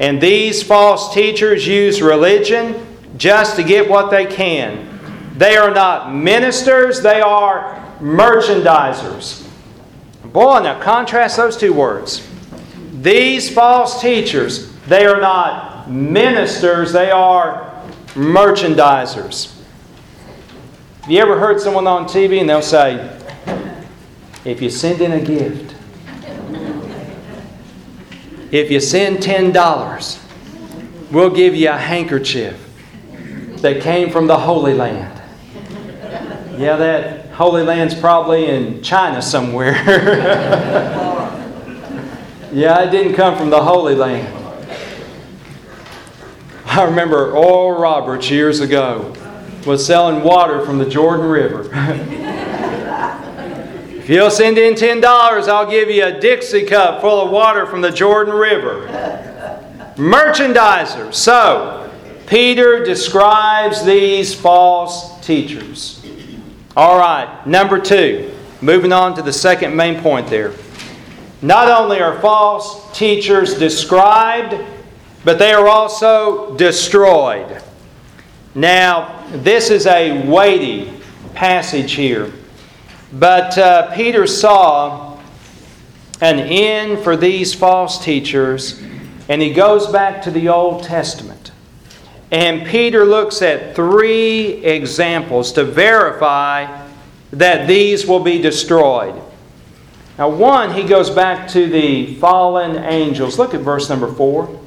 And 0.00 0.20
these 0.20 0.62
false 0.62 1.12
teachers 1.12 1.66
use 1.66 2.00
religion 2.00 2.86
just 3.16 3.56
to 3.56 3.62
get 3.62 3.88
what 3.88 4.10
they 4.10 4.26
can. 4.26 4.86
They 5.36 5.56
are 5.56 5.72
not 5.72 6.14
ministers, 6.14 7.02
they 7.02 7.20
are 7.20 7.84
merchandisers. 8.00 9.47
Boy, 10.38 10.60
now 10.60 10.80
contrast 10.80 11.36
those 11.36 11.56
two 11.56 11.72
words. 11.72 12.24
These 12.92 13.52
false 13.52 14.00
teachers, 14.00 14.72
they 14.82 15.04
are 15.04 15.20
not 15.20 15.90
ministers, 15.90 16.92
they 16.92 17.10
are 17.10 17.82
merchandisers. 18.14 19.52
Have 21.00 21.10
you 21.10 21.18
ever 21.18 21.40
heard 21.40 21.60
someone 21.60 21.88
on 21.88 22.04
TV 22.04 22.38
and 22.38 22.48
they'll 22.48 22.62
say, 22.62 23.20
if 24.44 24.62
you 24.62 24.70
send 24.70 25.00
in 25.00 25.10
a 25.10 25.20
gift, 25.20 25.74
if 28.52 28.70
you 28.70 28.78
send 28.78 29.18
$10, 29.18 30.22
we'll 31.10 31.30
give 31.30 31.56
you 31.56 31.70
a 31.70 31.76
handkerchief 31.76 32.64
that 33.56 33.82
came 33.82 34.08
from 34.08 34.28
the 34.28 34.38
Holy 34.38 34.74
Land. 34.74 35.20
Yeah, 36.56 36.76
that 36.76 37.17
Holy 37.38 37.62
Land's 37.62 37.94
probably 37.94 38.46
in 38.46 38.82
China 38.82 39.22
somewhere. 39.22 39.74
yeah, 42.52 42.82
it 42.82 42.90
didn't 42.90 43.14
come 43.14 43.38
from 43.38 43.48
the 43.48 43.62
Holy 43.62 43.94
Land. 43.94 44.34
I 46.66 46.82
remember 46.82 47.30
Oral 47.30 47.80
Roberts 47.80 48.28
years 48.28 48.58
ago 48.58 49.14
was 49.64 49.86
selling 49.86 50.24
water 50.24 50.66
from 50.66 50.78
the 50.78 50.90
Jordan 50.90 51.26
River. 51.26 51.70
if 53.94 54.10
you'll 54.10 54.32
send 54.32 54.58
in 54.58 54.74
$10, 54.74 55.04
I'll 55.48 55.70
give 55.70 55.90
you 55.90 56.06
a 56.06 56.18
Dixie 56.18 56.66
cup 56.66 57.00
full 57.00 57.24
of 57.24 57.30
water 57.30 57.66
from 57.66 57.82
the 57.82 57.92
Jordan 57.92 58.34
River. 58.34 58.88
Merchandiser. 59.94 61.14
So, 61.14 61.88
Peter 62.26 62.84
describes 62.84 63.84
these 63.84 64.34
false 64.34 65.24
teachers. 65.24 65.97
All 66.78 66.96
right, 66.96 67.44
number 67.44 67.80
two, 67.80 68.32
moving 68.60 68.92
on 68.92 69.16
to 69.16 69.22
the 69.22 69.32
second 69.32 69.74
main 69.74 70.00
point 70.00 70.28
there. 70.28 70.52
Not 71.42 71.68
only 71.68 72.00
are 72.00 72.20
false 72.20 72.96
teachers 72.96 73.58
described, 73.58 74.64
but 75.24 75.40
they 75.40 75.52
are 75.52 75.66
also 75.66 76.56
destroyed. 76.56 77.60
Now, 78.54 79.26
this 79.32 79.70
is 79.70 79.88
a 79.88 80.24
weighty 80.24 80.92
passage 81.34 81.94
here. 81.94 82.32
But 83.12 83.58
uh, 83.58 83.92
Peter 83.96 84.28
saw 84.28 85.18
an 86.20 86.38
end 86.38 87.02
for 87.02 87.16
these 87.16 87.52
false 87.52 88.04
teachers, 88.04 88.80
and 89.28 89.42
he 89.42 89.52
goes 89.52 89.88
back 89.88 90.22
to 90.22 90.30
the 90.30 90.48
Old 90.48 90.84
Testament. 90.84 91.37
And 92.30 92.66
Peter 92.66 93.04
looks 93.04 93.40
at 93.40 93.74
three 93.74 94.64
examples 94.64 95.52
to 95.52 95.64
verify 95.64 96.86
that 97.32 97.66
these 97.66 98.06
will 98.06 98.20
be 98.20 98.40
destroyed. 98.40 99.14
Now, 100.18 100.28
one, 100.28 100.74
he 100.74 100.82
goes 100.82 101.10
back 101.10 101.48
to 101.48 101.68
the 101.68 102.14
fallen 102.16 102.76
angels. 102.76 103.38
Look 103.38 103.54
at 103.54 103.60
verse 103.60 103.88
number 103.88 104.12
four. 104.12 104.60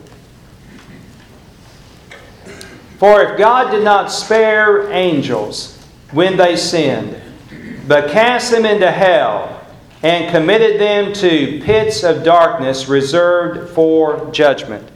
For 2.97 3.23
if 3.23 3.37
God 3.37 3.71
did 3.71 3.83
not 3.83 4.11
spare 4.11 4.91
angels 4.91 5.77
when 6.11 6.37
they 6.37 6.55
sinned, 6.55 7.19
but 7.87 8.11
cast 8.11 8.51
them 8.51 8.65
into 8.65 8.89
hell, 8.91 9.57
and 10.03 10.31
committed 10.31 10.79
them 10.79 11.13
to 11.13 11.61
pits 11.63 12.03
of 12.03 12.23
darkness 12.23 12.87
reserved 12.87 13.69
for 13.71 14.29
judgment. 14.31 14.90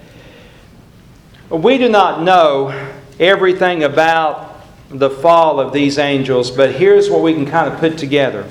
We 1.49 1.77
do 1.77 1.89
not 1.89 2.23
know 2.23 2.91
everything 3.19 3.83
about 3.83 4.65
the 4.89 5.09
fall 5.09 5.59
of 5.59 5.73
these 5.73 5.99
angels, 5.99 6.49
but 6.49 6.73
here's 6.73 7.09
what 7.09 7.21
we 7.21 7.33
can 7.33 7.45
kind 7.45 7.71
of 7.71 7.79
put 7.79 7.97
together. 7.97 8.47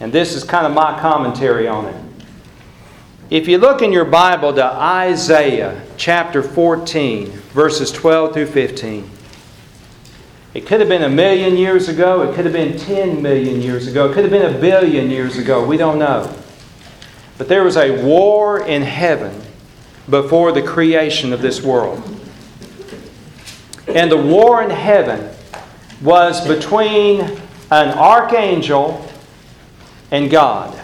And 0.00 0.10
this 0.10 0.34
is 0.34 0.42
kind 0.42 0.66
of 0.66 0.72
my 0.72 0.98
commentary 1.00 1.68
on 1.68 1.86
it. 1.86 1.96
If 3.28 3.46
you 3.46 3.58
look 3.58 3.82
in 3.82 3.92
your 3.92 4.06
Bible 4.06 4.54
to 4.54 4.64
Isaiah 4.64 5.82
chapter 5.96 6.42
14, 6.42 7.30
verses 7.52 7.92
12 7.92 8.32
through 8.32 8.46
15, 8.46 9.10
it 10.54 10.66
could 10.66 10.80
have 10.80 10.88
been 10.88 11.04
a 11.04 11.08
million 11.08 11.56
years 11.56 11.88
ago, 11.88 12.22
it 12.22 12.34
could 12.34 12.44
have 12.46 12.54
been 12.54 12.76
10 12.76 13.22
million 13.22 13.60
years 13.60 13.86
ago, 13.86 14.10
it 14.10 14.14
could 14.14 14.24
have 14.24 14.32
been 14.32 14.54
a 14.54 14.58
billion 14.58 15.10
years 15.10 15.36
ago, 15.36 15.64
we 15.64 15.76
don't 15.76 15.98
know. 15.98 16.34
But 17.38 17.48
there 17.48 17.62
was 17.62 17.76
a 17.76 18.02
war 18.02 18.66
in 18.66 18.82
heaven 18.82 19.42
before 20.08 20.50
the 20.52 20.62
creation 20.62 21.32
of 21.32 21.40
this 21.40 21.62
world. 21.62 22.19
And 23.94 24.10
the 24.10 24.16
war 24.16 24.62
in 24.62 24.70
heaven 24.70 25.28
was 26.00 26.46
between 26.46 27.22
an 27.70 27.88
archangel 27.90 29.06
and 30.10 30.30
God. 30.30 30.78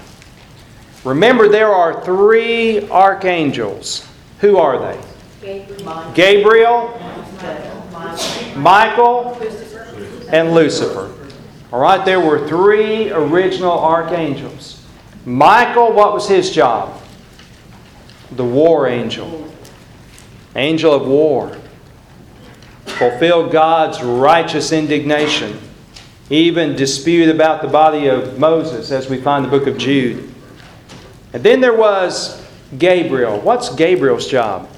Remember, 1.04 1.48
there 1.48 1.72
are 1.72 2.04
three 2.04 2.88
archangels. 2.88 4.06
Who 4.40 4.56
are 4.56 4.78
they? 4.78 5.00
Gabriel, 6.14 7.00
Michael, 8.56 9.40
and 10.30 10.52
Lucifer. 10.52 11.12
All 11.72 11.80
right, 11.80 12.04
there 12.04 12.20
were 12.20 12.46
three 12.48 13.10
original 13.12 13.78
archangels. 13.78 14.84
Michael, 15.24 15.92
what 15.92 16.12
was 16.12 16.28
his 16.28 16.50
job? 16.50 17.00
The 18.32 18.44
war 18.44 18.88
angel, 18.88 19.52
angel 20.56 20.92
of 20.92 21.06
war 21.06 21.56
fulfill 22.98 23.48
God's 23.48 24.02
righteous 24.02 24.72
indignation, 24.72 25.58
even 26.30 26.74
dispute 26.76 27.28
about 27.28 27.62
the 27.62 27.68
body 27.68 28.08
of 28.08 28.38
Moses, 28.38 28.90
as 28.90 29.08
we 29.08 29.20
find 29.20 29.44
in 29.44 29.50
the 29.50 29.58
book 29.58 29.68
of 29.68 29.78
Jude. 29.78 30.32
And 31.32 31.42
then 31.42 31.60
there 31.60 31.76
was 31.76 32.42
Gabriel. 32.78 33.38
What's 33.40 33.74
Gabriel's 33.74 34.26
job? 34.26 34.68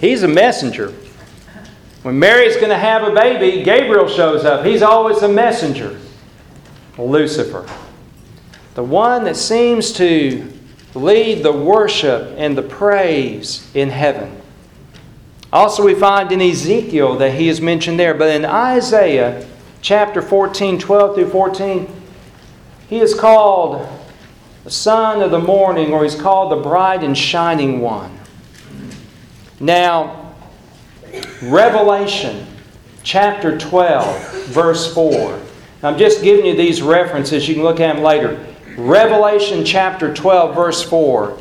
He's 0.00 0.24
a 0.24 0.28
messenger. 0.28 0.92
When 2.02 2.18
Mary's 2.18 2.56
going 2.56 2.70
to 2.70 2.78
have 2.78 3.04
a 3.04 3.14
baby, 3.14 3.62
Gabriel 3.62 4.08
shows 4.08 4.44
up. 4.44 4.66
He's 4.66 4.82
always 4.82 5.22
a 5.22 5.28
messenger. 5.28 5.98
Lucifer. 6.98 7.66
The 8.74 8.82
one 8.82 9.24
that 9.24 9.36
seems 9.36 9.92
to 9.92 10.52
lead 10.94 11.42
the 11.42 11.52
worship 11.52 12.34
and 12.36 12.58
the 12.58 12.62
praise 12.62 13.70
in 13.74 13.90
heaven. 13.90 14.41
Also, 15.52 15.84
we 15.84 15.94
find 15.94 16.32
in 16.32 16.40
Ezekiel 16.40 17.16
that 17.16 17.34
he 17.34 17.48
is 17.48 17.60
mentioned 17.60 17.98
there, 17.98 18.14
but 18.14 18.30
in 18.30 18.44
Isaiah 18.44 19.46
chapter 19.82 20.22
14, 20.22 20.78
12 20.78 21.14
through 21.14 21.28
14, 21.28 21.88
he 22.88 23.00
is 23.00 23.14
called 23.14 23.86
the 24.64 24.70
son 24.70 25.20
of 25.20 25.30
the 25.30 25.38
morning, 25.38 25.92
or 25.92 26.04
he's 26.04 26.14
called 26.14 26.52
the 26.52 26.56
bright 26.56 27.02
and 27.02 27.18
shining 27.18 27.80
one. 27.80 28.18
Now, 29.60 30.34
Revelation 31.42 32.46
chapter 33.02 33.58
12, 33.58 34.46
verse 34.46 34.94
4. 34.94 35.38
I'm 35.82 35.98
just 35.98 36.22
giving 36.22 36.46
you 36.46 36.56
these 36.56 36.80
references. 36.80 37.48
You 37.48 37.56
can 37.56 37.64
look 37.64 37.80
at 37.80 37.94
them 37.94 38.02
later. 38.02 38.46
Revelation 38.78 39.64
chapter 39.64 40.14
12, 40.14 40.54
verse 40.54 40.82
4 40.82 41.38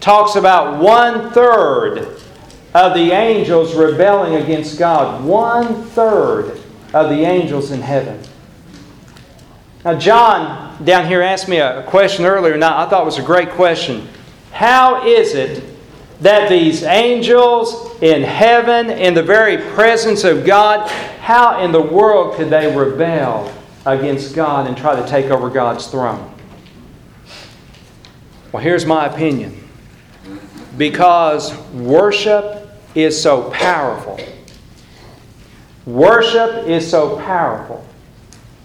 talks 0.00 0.34
about 0.34 0.82
one 0.82 1.30
third 1.30 2.18
of 2.74 2.94
the 2.94 3.12
angels 3.12 3.74
rebelling 3.74 4.42
against 4.42 4.78
God. 4.78 5.24
One 5.24 5.82
third 5.84 6.60
of 6.94 7.10
the 7.10 7.22
angels 7.24 7.70
in 7.70 7.80
heaven. 7.80 8.20
Now, 9.84 9.98
John 9.98 10.84
down 10.84 11.06
here 11.06 11.22
asked 11.22 11.48
me 11.48 11.58
a 11.58 11.82
question 11.84 12.24
earlier, 12.24 12.54
and 12.54 12.64
I 12.64 12.88
thought 12.88 13.02
it 13.02 13.06
was 13.06 13.18
a 13.18 13.22
great 13.22 13.50
question. 13.50 14.08
How 14.52 15.06
is 15.06 15.34
it 15.34 15.64
that 16.20 16.48
these 16.48 16.84
angels 16.84 18.00
in 18.00 18.22
heaven, 18.22 18.90
in 18.90 19.14
the 19.14 19.22
very 19.22 19.58
presence 19.72 20.24
of 20.24 20.46
God, 20.46 20.88
how 21.20 21.64
in 21.64 21.72
the 21.72 21.80
world 21.80 22.36
could 22.36 22.48
they 22.48 22.74
rebel 22.74 23.52
against 23.84 24.34
God 24.34 24.68
and 24.68 24.76
try 24.76 24.94
to 25.00 25.06
take 25.08 25.26
over 25.26 25.50
God's 25.50 25.88
throne? 25.88 26.32
Well, 28.52 28.62
here's 28.62 28.86
my 28.86 29.06
opinion. 29.06 29.58
Because 30.76 31.56
worship 31.72 32.61
is 32.94 33.20
so 33.20 33.50
powerful. 33.50 34.18
Worship 35.86 36.66
is 36.66 36.88
so 36.88 37.18
powerful. 37.18 37.84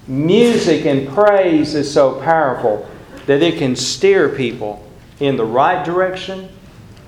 Music 0.07 0.85
and 0.85 1.07
praise 1.09 1.73
is 1.75 1.91
so 1.91 2.21
powerful 2.21 2.87
that 3.25 3.41
it 3.41 3.57
can 3.57 3.75
steer 3.75 4.29
people 4.29 4.87
in 5.19 5.35
the 5.35 5.45
right 5.45 5.85
direction 5.85 6.49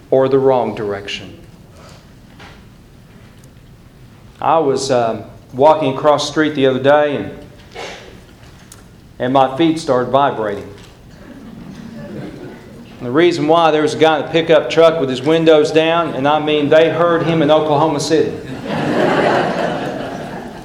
or 0.09 0.27
the 0.27 0.39
wrong 0.39 0.75
direction. 0.75 1.39
I 4.41 4.57
was 4.57 4.89
uh, 4.89 5.29
walking 5.53 5.95
across 5.95 6.25
the 6.25 6.31
street 6.31 6.55
the 6.55 6.65
other 6.65 6.81
day 6.81 7.17
and, 7.17 7.45
and 9.19 9.33
my 9.33 9.57
feet 9.57 9.79
started 9.79 10.11
vibrating. 10.11 10.73
And 12.99 13.07
the 13.07 13.11
reason 13.11 13.47
why 13.47 13.71
there 13.71 13.81
was 13.81 13.93
a 13.93 13.97
guy 13.97 14.19
in 14.19 14.25
a 14.25 14.29
pickup 14.29 14.69
truck 14.69 14.99
with 14.99 15.09
his 15.09 15.21
windows 15.21 15.71
down, 15.71 16.15
and 16.15 16.27
I 16.27 16.37
mean 16.43 16.67
they 16.67 16.89
heard 16.89 17.25
him 17.25 17.41
in 17.41 17.49
Oklahoma 17.49 18.01
City. 18.01 18.35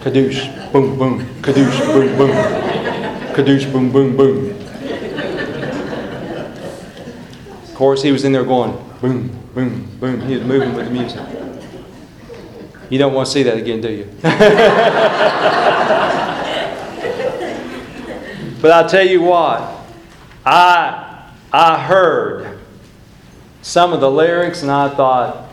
Kadoosh, 0.01 0.73
boom, 0.73 0.99
boom, 0.99 1.25
kadoosh, 1.43 1.79
boom, 1.93 2.17
boom, 2.19 2.31
kadoosh, 3.37 3.73
boom, 3.73 3.93
boom, 3.93 4.17
boom. 4.17 4.51
Of 7.63 7.75
course, 7.77 8.03
he 8.03 8.11
was 8.11 8.25
in 8.25 8.33
there 8.33 8.43
going 8.43 8.73
boom, 9.01 9.29
boom, 9.55 9.89
boom. 10.01 10.21
He 10.23 10.35
was 10.35 10.45
moving 10.45 10.75
with 10.75 10.87
the 10.87 10.91
music. 10.91 11.21
You 12.91 12.99
don't 12.99 13.15
want 13.15 13.29
to 13.29 13.33
see 13.33 13.45
that 13.45 13.57
again, 13.57 13.81
do 13.81 13.93
you? 13.93 14.11
but 18.61 18.73
I'll 18.73 18.89
tell 18.89 19.07
you 19.07 19.23
what, 19.23 19.73
I 20.45 21.04
I 21.55 21.79
heard 21.79 22.59
some 23.63 23.93
of 23.93 24.01
the 24.01 24.11
lyrics 24.11 24.63
and 24.63 24.73
I 24.73 24.89
thought, 24.89 25.49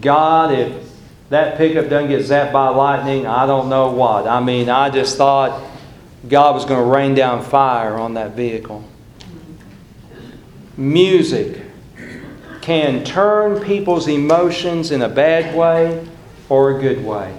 God, 0.00 0.50
if 0.50 0.90
that 1.28 1.58
pickup 1.58 1.90
doesn't 1.90 2.08
get 2.08 2.22
zapped 2.22 2.54
by 2.54 2.70
lightning, 2.70 3.26
I 3.26 3.44
don't 3.44 3.68
know 3.68 3.90
what. 3.90 4.26
I 4.26 4.40
mean, 4.40 4.70
I 4.70 4.88
just 4.88 5.18
thought 5.18 5.62
God 6.26 6.54
was 6.54 6.64
going 6.64 6.82
to 6.82 6.90
rain 6.90 7.14
down 7.14 7.44
fire 7.44 7.98
on 7.98 8.14
that 8.14 8.30
vehicle. 8.30 8.82
Music 10.78 11.60
can 12.62 13.04
turn 13.04 13.62
people's 13.62 14.08
emotions 14.08 14.90
in 14.90 15.02
a 15.02 15.08
bad 15.10 15.54
way 15.54 16.02
or 16.48 16.78
a 16.78 16.80
good 16.80 17.04
way. 17.04 17.36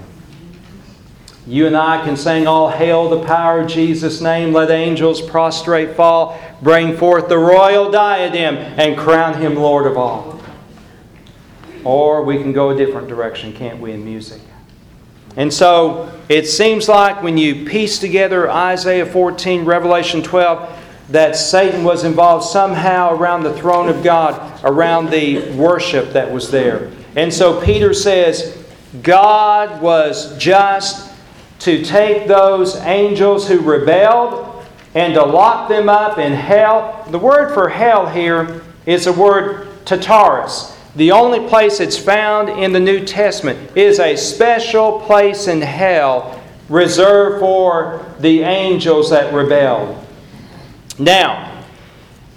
You 1.45 1.67
and 1.67 1.75
I 1.75 2.03
can 2.05 2.15
sing, 2.15 2.47
All 2.47 2.69
hail 2.69 3.09
the 3.09 3.25
power 3.25 3.61
of 3.61 3.67
Jesus' 3.67 4.21
name, 4.21 4.53
let 4.53 4.71
angels 4.71 5.21
prostrate 5.21 5.95
fall, 5.95 6.39
bring 6.61 6.95
forth 6.95 7.27
the 7.27 7.37
royal 7.37 7.91
diadem, 7.91 8.55
and 8.55 8.97
crown 8.97 9.41
him 9.41 9.55
Lord 9.55 9.85
of 9.85 9.97
all. 9.97 10.41
Or 11.83 12.23
we 12.23 12.37
can 12.37 12.53
go 12.53 12.69
a 12.69 12.77
different 12.77 13.09
direction, 13.09 13.51
can't 13.51 13.79
we, 13.79 13.91
in 13.91 14.05
music? 14.05 14.41
And 15.35 15.53
so 15.53 16.17
it 16.29 16.47
seems 16.47 16.87
like 16.87 17.21
when 17.21 17.37
you 17.37 17.65
piece 17.65 17.99
together 17.99 18.49
Isaiah 18.49 19.05
14, 19.05 19.65
Revelation 19.65 20.23
12, 20.23 20.79
that 21.09 21.35
Satan 21.35 21.83
was 21.83 22.05
involved 22.05 22.45
somehow 22.45 23.13
around 23.13 23.43
the 23.43 23.53
throne 23.53 23.89
of 23.89 24.01
God, 24.03 24.61
around 24.63 25.09
the 25.09 25.51
worship 25.51 26.13
that 26.13 26.31
was 26.31 26.49
there. 26.49 26.89
And 27.17 27.33
so 27.33 27.59
Peter 27.61 27.93
says, 27.93 28.57
God 29.01 29.81
was 29.81 30.37
just 30.37 31.12
to 31.63 31.83
take 31.83 32.27
those 32.27 32.75
angels 32.77 33.47
who 33.47 33.59
rebelled 33.59 34.65
and 34.95 35.13
to 35.13 35.23
lock 35.23 35.69
them 35.69 35.87
up 35.87 36.17
in 36.17 36.33
hell. 36.33 37.05
The 37.09 37.17
word 37.17 37.53
for 37.53 37.69
hell 37.69 38.07
here 38.07 38.61
is 38.85 39.05
the 39.05 39.13
word 39.13 39.67
Tartarus. 39.85 40.77
The 40.97 41.11
only 41.11 41.47
place 41.47 41.79
it's 41.79 41.97
found 41.97 42.49
in 42.49 42.73
the 42.73 42.81
New 42.81 43.05
Testament 43.05 43.77
is 43.77 43.99
a 43.99 44.17
special 44.17 44.99
place 45.01 45.47
in 45.47 45.61
hell 45.61 46.43
reserved 46.67 47.39
for 47.39 48.05
the 48.19 48.41
angels 48.41 49.09
that 49.11 49.33
rebelled. 49.33 50.05
Now, 50.99 51.63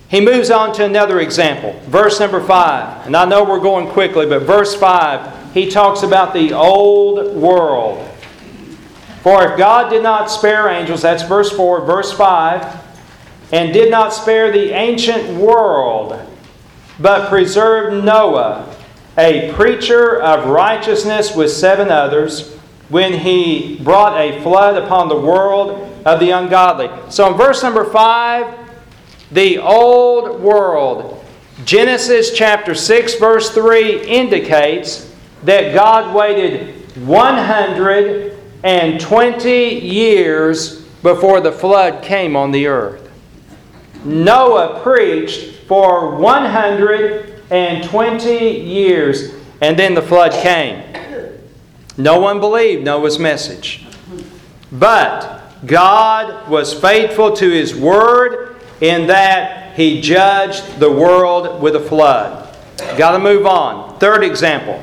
he 0.09 0.21
moves 0.21 0.53
on 0.53 0.73
to 0.75 0.85
another 0.85 1.19
example. 1.19 1.79
Verse 1.87 2.21
number 2.21 2.41
5. 2.41 3.07
And 3.07 3.17
I 3.17 3.25
know 3.25 3.43
we're 3.43 3.59
going 3.59 3.89
quickly, 3.89 4.25
but 4.25 4.43
verse 4.43 4.75
5, 4.77 5.53
he 5.53 5.69
talks 5.69 6.05
about 6.05 6.33
the 6.33 6.53
old 6.53 7.35
world. 7.35 8.06
For 9.27 9.43
if 9.43 9.59
God 9.59 9.91
did 9.91 10.05
not 10.05 10.31
spare 10.31 10.69
angels, 10.69 11.03
that's 11.03 11.25
verse 11.25 11.51
4, 11.51 11.85
verse 11.85 12.13
5, 12.13 12.81
and 13.51 13.73
did 13.73 13.91
not 13.91 14.13
spare 14.13 14.53
the 14.53 14.71
ancient 14.71 15.37
world, 15.37 16.17
but 17.01 17.29
preserved 17.29 18.05
Noah, 18.05 18.73
a 19.19 19.53
preacher 19.55 20.23
of 20.23 20.47
righteousness 20.47 21.35
with 21.35 21.51
seven 21.51 21.91
others, 21.91 22.55
when 22.89 23.15
he 23.15 23.81
brought 23.83 24.17
a 24.17 24.41
flood 24.43 24.81
upon 24.81 25.09
the 25.09 25.19
world 25.19 25.93
of 26.07 26.21
the 26.21 26.31
ungodly. 26.31 26.89
So 27.11 27.29
in 27.33 27.37
verse 27.37 27.65
number 27.65 27.85
5, 27.85 28.57
the 29.33 29.59
old 29.59 30.39
world, 30.41 31.25
Genesis 31.65 32.31
chapter 32.33 32.77
6, 32.77 33.17
verse 33.17 33.51
3 33.51 34.07
indicates 34.07 35.13
that 35.43 35.75
God 35.75 36.15
waited 36.15 36.97
120 38.67 39.79
years 39.79 40.83
before 41.01 41.41
the 41.41 41.53
flood 41.53 42.03
came 42.03 42.35
on 42.35 42.51
the 42.51 42.67
earth. 42.67 43.09
Noah 44.05 44.81
preached 44.83 45.61
for 45.69 46.17
120 46.17 48.61
years, 48.61 49.33
and 49.61 49.79
then 49.79 49.95
the 49.95 50.03
flood 50.03 50.33
came. 50.33 50.83
No 51.97 52.19
one 52.19 52.41
believed 52.41 52.85
Noah's 52.85 53.21
message. 53.21 53.87
But 54.73 55.53
God 55.65 56.49
was 56.49 56.75
faithful 56.75 57.37
to 57.37 57.49
His 57.49 57.73
word 57.73 58.57
in 58.81 59.07
that 59.07 59.77
He 59.77 60.01
judged 60.01 60.81
the 60.81 60.91
world 60.91 61.63
with 61.63 61.77
a 61.77 61.81
flood. 61.81 62.53
Got 62.99 63.13
to 63.13 63.21
move 63.21 63.47
on. 63.47 63.97
Third 64.01 64.25
example 64.25 64.83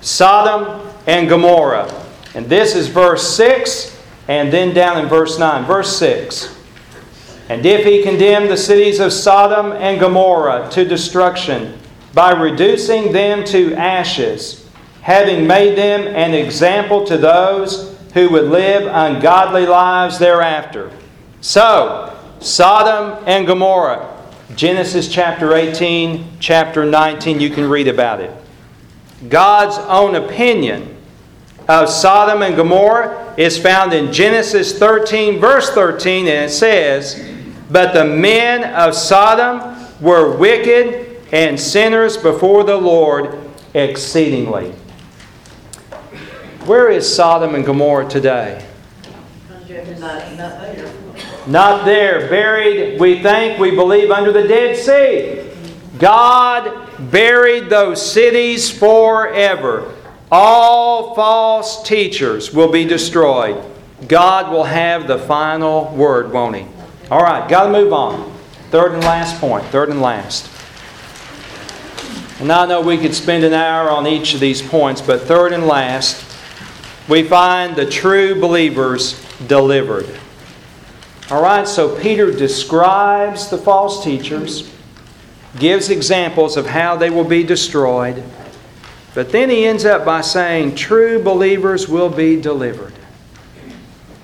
Sodom 0.00 0.90
and 1.06 1.28
Gomorrah. 1.28 2.02
And 2.36 2.50
this 2.50 2.74
is 2.74 2.88
verse 2.88 3.34
6, 3.34 3.98
and 4.28 4.52
then 4.52 4.74
down 4.74 4.98
in 4.98 5.08
verse 5.08 5.38
9. 5.38 5.64
Verse 5.64 5.96
6. 5.96 6.54
And 7.48 7.64
if 7.64 7.86
he 7.86 8.02
condemned 8.02 8.50
the 8.50 8.58
cities 8.58 9.00
of 9.00 9.10
Sodom 9.10 9.72
and 9.72 9.98
Gomorrah 9.98 10.68
to 10.72 10.84
destruction 10.84 11.78
by 12.12 12.32
reducing 12.32 13.10
them 13.10 13.42
to 13.46 13.72
ashes, 13.74 14.68
having 15.00 15.46
made 15.46 15.78
them 15.78 16.02
an 16.14 16.34
example 16.34 17.06
to 17.06 17.16
those 17.16 17.96
who 18.12 18.28
would 18.28 18.50
live 18.50 18.82
ungodly 18.82 19.64
lives 19.64 20.18
thereafter. 20.18 20.90
So, 21.40 22.18
Sodom 22.40 23.24
and 23.26 23.46
Gomorrah, 23.46 24.12
Genesis 24.54 25.08
chapter 25.08 25.54
18, 25.54 26.38
chapter 26.38 26.84
19, 26.84 27.40
you 27.40 27.48
can 27.48 27.66
read 27.70 27.88
about 27.88 28.20
it. 28.20 28.30
God's 29.30 29.78
own 29.78 30.16
opinion 30.16 30.95
of 31.68 31.88
Sodom 31.88 32.42
and 32.42 32.56
Gomorrah 32.56 33.34
is 33.36 33.58
found 33.58 33.92
in 33.92 34.12
Genesis 34.12 34.78
13, 34.78 35.40
verse 35.40 35.70
13, 35.70 36.26
and 36.28 36.46
it 36.46 36.50
says, 36.50 37.28
But 37.70 37.92
the 37.92 38.04
men 38.04 38.72
of 38.74 38.94
Sodom 38.94 39.86
were 40.00 40.36
wicked 40.36 41.24
and 41.32 41.58
sinners 41.58 42.16
before 42.16 42.62
the 42.64 42.76
Lord 42.76 43.38
exceedingly. 43.74 44.72
Where 46.66 46.88
is 46.88 47.12
Sodom 47.12 47.54
and 47.54 47.64
Gomorrah 47.64 48.08
today? 48.08 48.64
Not 51.46 51.84
there. 51.84 52.28
Buried, 52.28 53.00
we 53.00 53.22
think, 53.22 53.58
we 53.58 53.70
believe, 53.70 54.10
under 54.10 54.32
the 54.32 54.46
Dead 54.46 54.76
Sea. 54.76 55.50
God 55.98 57.10
buried 57.10 57.70
those 57.70 58.12
cities 58.12 58.70
forever. 58.70 59.95
All 60.30 61.14
false 61.14 61.82
teachers 61.82 62.52
will 62.52 62.70
be 62.70 62.84
destroyed. 62.84 63.62
God 64.08 64.50
will 64.52 64.64
have 64.64 65.06
the 65.06 65.18
final 65.18 65.94
word, 65.94 66.32
won't 66.32 66.56
He? 66.56 66.66
All 67.10 67.22
right, 67.22 67.48
got 67.48 67.64
to 67.64 67.72
move 67.72 67.92
on. 67.92 68.32
Third 68.70 68.92
and 68.92 69.04
last 69.04 69.40
point. 69.40 69.64
Third 69.66 69.90
and 69.90 70.02
last. 70.02 70.50
And 72.40 72.52
I 72.52 72.66
know 72.66 72.82
we 72.82 72.98
could 72.98 73.14
spend 73.14 73.44
an 73.44 73.54
hour 73.54 73.88
on 73.88 74.06
each 74.06 74.34
of 74.34 74.40
these 74.40 74.60
points, 74.60 75.00
but 75.00 75.22
third 75.22 75.52
and 75.52 75.66
last, 75.66 76.22
we 77.08 77.22
find 77.22 77.76
the 77.76 77.88
true 77.88 78.38
believers 78.40 79.24
delivered. 79.46 80.06
All 81.30 81.42
right, 81.42 81.66
so 81.66 81.98
Peter 81.98 82.30
describes 82.30 83.48
the 83.48 83.56
false 83.56 84.04
teachers, 84.04 84.70
gives 85.58 85.88
examples 85.88 86.56
of 86.56 86.66
how 86.66 86.96
they 86.96 87.08
will 87.08 87.24
be 87.24 87.42
destroyed, 87.42 88.22
but 89.16 89.32
then 89.32 89.48
he 89.48 89.64
ends 89.64 89.86
up 89.86 90.04
by 90.04 90.20
saying, 90.20 90.74
True 90.74 91.18
believers 91.18 91.88
will 91.88 92.10
be 92.10 92.38
delivered. 92.38 92.92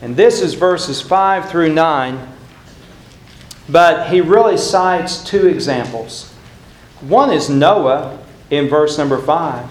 And 0.02 0.14
this 0.14 0.42
is 0.42 0.52
verses 0.52 1.00
5 1.00 1.48
through 1.48 1.72
9, 1.72 2.28
but 3.70 4.11
he 4.11 4.20
really 4.20 4.59
cites 4.59 5.24
two 5.24 5.46
examples. 5.46 6.31
One 7.00 7.33
is 7.33 7.48
Noah 7.48 8.18
in 8.50 8.68
verse 8.68 8.98
number 8.98 9.16
5. 9.16 9.66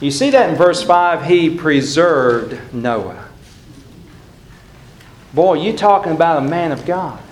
You 0.00 0.10
see 0.10 0.30
that 0.30 0.50
in 0.50 0.56
verse 0.56 0.82
5, 0.82 1.26
he 1.26 1.56
preserved 1.56 2.74
Noah. 2.74 3.28
Boy, 5.32 5.62
you 5.62 5.76
talking 5.76 6.10
about 6.10 6.38
a 6.42 6.48
man 6.48 6.72
of 6.72 6.84
God. 6.84 7.22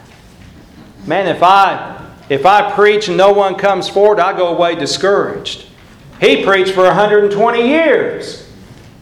Man, 1.05 1.27
if 1.27 1.43
I 1.43 1.99
if 2.29 2.47
I 2.47 2.71
preach 2.71 3.09
and 3.09 3.17
no 3.17 3.33
one 3.33 3.57
comes 3.57 3.89
forward, 3.89 4.21
I 4.21 4.37
go 4.37 4.55
away 4.55 4.77
discouraged. 4.77 5.67
He 6.21 6.45
preached 6.45 6.73
for 6.73 6.85
120 6.85 7.67
years 7.67 8.49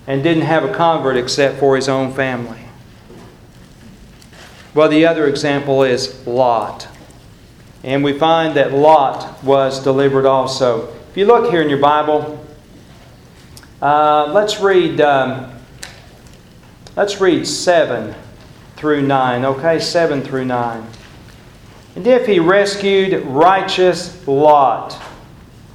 and 0.06 0.22
didn't 0.22 0.44
have 0.44 0.64
a 0.64 0.72
convert 0.72 1.16
except 1.16 1.58
for 1.58 1.76
his 1.76 1.88
own 1.88 2.12
family. 2.12 2.60
Well, 4.72 4.88
the 4.88 5.06
other 5.06 5.26
example 5.26 5.82
is 5.82 6.26
Lot. 6.26 6.88
And 7.82 8.04
we 8.04 8.12
find 8.12 8.56
that 8.56 8.72
Lot 8.72 9.42
was 9.42 9.82
delivered 9.82 10.26
also. 10.26 10.92
If 11.10 11.16
you 11.16 11.26
look 11.26 11.50
here 11.50 11.62
in 11.62 11.68
your 11.68 11.78
Bible, 11.78 12.44
uh, 13.82 14.30
let's 14.32 14.60
read. 14.60 15.00
Um, 15.00 15.50
let's 16.94 17.20
read 17.20 17.46
seven 17.46 18.14
through 18.76 19.02
nine. 19.02 19.44
Okay, 19.44 19.80
seven 19.80 20.22
through 20.22 20.44
nine. 20.44 20.86
And 21.96 22.06
if 22.06 22.26
he 22.26 22.38
rescued 22.38 23.24
righteous 23.24 24.26
Lot, 24.28 25.00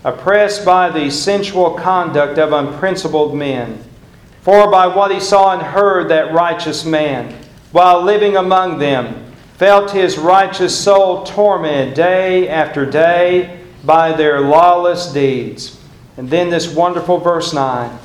oppressed 0.05 0.63
by 0.63 0.87
the 0.91 1.09
sensual 1.09 1.71
conduct 1.71 2.37
of 2.37 2.53
unprincipled 2.53 3.35
men, 3.35 3.83
for 4.41 4.69
by 4.69 4.85
what 4.85 5.11
he 5.11 5.19
saw 5.19 5.51
and 5.51 5.61
heard 5.63 6.07
that 6.07 6.31
righteous 6.31 6.85
man, 6.85 7.35
while 7.71 8.03
living 8.03 8.37
among 8.37 8.77
them, 8.77 9.33
felt 9.55 9.89
his 9.89 10.19
righteous 10.19 10.77
soul 10.77 11.23
tormented 11.23 11.95
day 11.95 12.47
after 12.47 12.85
day 12.85 13.59
by 13.83 14.11
their 14.11 14.41
lawless 14.41 15.11
deeds. 15.11 15.81
And 16.17 16.29
then 16.29 16.51
this 16.51 16.71
wonderful 16.71 17.17
verse 17.17 17.51
9 17.51 17.97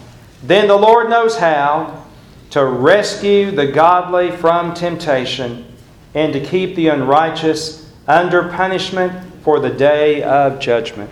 Then 0.42 0.68
the 0.68 0.76
Lord 0.76 1.10
knows 1.10 1.36
how 1.36 2.06
to 2.48 2.64
rescue 2.64 3.50
the 3.50 3.66
godly 3.66 4.30
from 4.30 4.72
temptation 4.72 5.66
and 6.14 6.32
to 6.32 6.40
keep 6.40 6.76
the 6.76 6.88
unrighteous 6.88 7.92
under 8.08 8.48
punishment 8.48 9.12
for 9.42 9.60
the 9.60 9.70
day 9.70 10.22
of 10.22 10.60
judgment. 10.60 11.10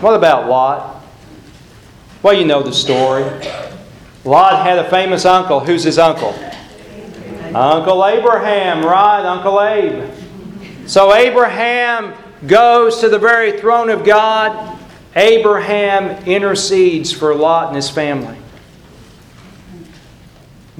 What 0.00 0.14
about 0.14 0.48
Lot? 0.48 1.02
Well, 2.22 2.34
you 2.34 2.44
know 2.44 2.62
the 2.62 2.72
story. 2.72 3.24
Lot 4.24 4.64
had 4.64 4.78
a 4.78 4.88
famous 4.88 5.24
uncle. 5.24 5.60
Who's 5.60 5.82
his 5.82 5.98
uncle? 5.98 6.34
Uncle 7.54 8.06
Abraham, 8.06 8.84
right? 8.84 9.24
Uncle 9.26 9.60
Abe. 9.60 10.08
So 10.86 11.14
Abraham 11.14 12.14
goes 12.46 13.00
to 13.00 13.08
the 13.08 13.18
very 13.18 13.60
throne 13.60 13.90
of 13.90 14.04
God. 14.04 14.78
Abraham 15.14 16.24
intercedes 16.26 17.12
for 17.12 17.34
Lot 17.34 17.68
and 17.68 17.76
his 17.76 17.90
family. 17.90 18.38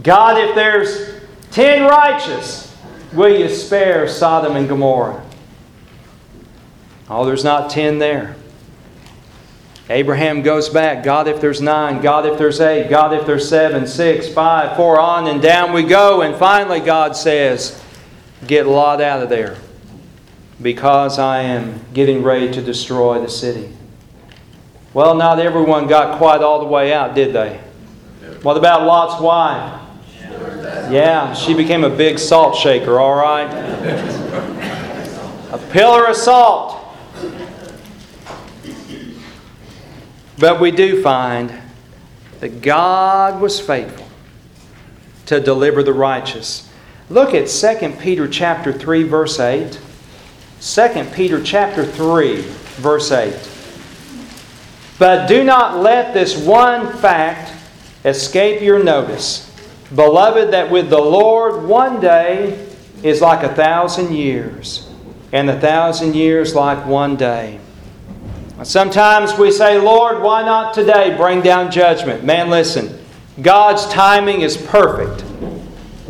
God, 0.02 0.38
if 0.38 0.54
there's 0.54 1.20
ten 1.50 1.82
righteous, 1.82 2.74
will 3.12 3.36
you 3.36 3.48
spare 3.48 4.08
Sodom 4.08 4.56
and 4.56 4.68
Gomorrah? 4.68 5.22
Oh, 7.10 7.26
there's 7.26 7.44
not 7.44 7.70
ten 7.70 7.98
there. 7.98 8.36
Abraham 9.92 10.40
goes 10.40 10.70
back. 10.70 11.04
God, 11.04 11.28
if 11.28 11.40
there's 11.40 11.60
nine. 11.60 12.00
God, 12.00 12.24
if 12.24 12.38
there's 12.38 12.60
eight. 12.60 12.88
God, 12.88 13.12
if 13.12 13.26
there's 13.26 13.46
seven, 13.46 13.86
six, 13.86 14.26
five, 14.26 14.74
four, 14.76 14.98
on 14.98 15.26
and 15.26 15.42
down 15.42 15.74
we 15.74 15.82
go. 15.82 16.22
And 16.22 16.34
finally, 16.34 16.80
God 16.80 17.14
says, 17.14 17.82
Get 18.46 18.66
Lot 18.66 19.02
out 19.02 19.22
of 19.22 19.28
there 19.28 19.56
because 20.60 21.18
I 21.18 21.42
am 21.42 21.84
getting 21.92 22.22
ready 22.22 22.50
to 22.52 22.62
destroy 22.62 23.20
the 23.20 23.28
city. 23.28 23.70
Well, 24.94 25.14
not 25.14 25.38
everyone 25.38 25.86
got 25.86 26.18
quite 26.18 26.40
all 26.40 26.60
the 26.60 26.66
way 26.66 26.92
out, 26.92 27.14
did 27.14 27.34
they? 27.34 27.60
What 28.42 28.56
about 28.56 28.86
Lot's 28.86 29.20
wife? 29.20 29.80
Yeah, 30.90 31.34
she 31.34 31.54
became 31.54 31.84
a 31.84 31.90
big 31.90 32.18
salt 32.18 32.56
shaker, 32.56 32.98
all 32.98 33.14
right? 33.14 33.50
A 35.52 35.58
pillar 35.70 36.06
of 36.06 36.16
salt. 36.16 36.81
But 40.42 40.58
we 40.58 40.72
do 40.72 41.00
find 41.04 41.52
that 42.40 42.62
God 42.62 43.40
was 43.40 43.60
faithful 43.60 44.08
to 45.26 45.38
deliver 45.38 45.84
the 45.84 45.92
righteous. 45.92 46.68
Look 47.08 47.32
at 47.32 47.46
2 47.46 47.90
Peter 48.00 48.26
chapter 48.26 48.72
3 48.72 49.04
verse 49.04 49.38
8. 49.38 49.78
2 50.60 51.04
Peter 51.14 51.40
chapter 51.40 51.86
3 51.86 52.40
verse 52.40 53.12
8. 53.12 53.50
But 54.98 55.28
do 55.28 55.44
not 55.44 55.78
let 55.78 56.12
this 56.12 56.36
one 56.36 56.92
fact 56.96 57.52
escape 58.04 58.62
your 58.62 58.82
notice. 58.82 59.48
Beloved, 59.94 60.52
that 60.52 60.72
with 60.72 60.90
the 60.90 60.98
Lord 60.98 61.62
one 61.62 62.00
day 62.00 62.68
is 63.04 63.20
like 63.20 63.44
a 63.44 63.54
thousand 63.54 64.12
years, 64.12 64.90
and 65.30 65.48
a 65.48 65.60
thousand 65.60 66.16
years 66.16 66.52
like 66.52 66.84
one 66.84 67.14
day. 67.14 67.60
Sometimes 68.64 69.36
we 69.36 69.50
say, 69.50 69.78
Lord, 69.78 70.22
why 70.22 70.42
not 70.42 70.74
today 70.74 71.16
bring 71.16 71.40
down 71.40 71.70
judgment? 71.70 72.24
Man, 72.24 72.50
listen, 72.50 72.98
God's 73.40 73.86
timing 73.88 74.42
is 74.42 74.56
perfect. 74.56 75.24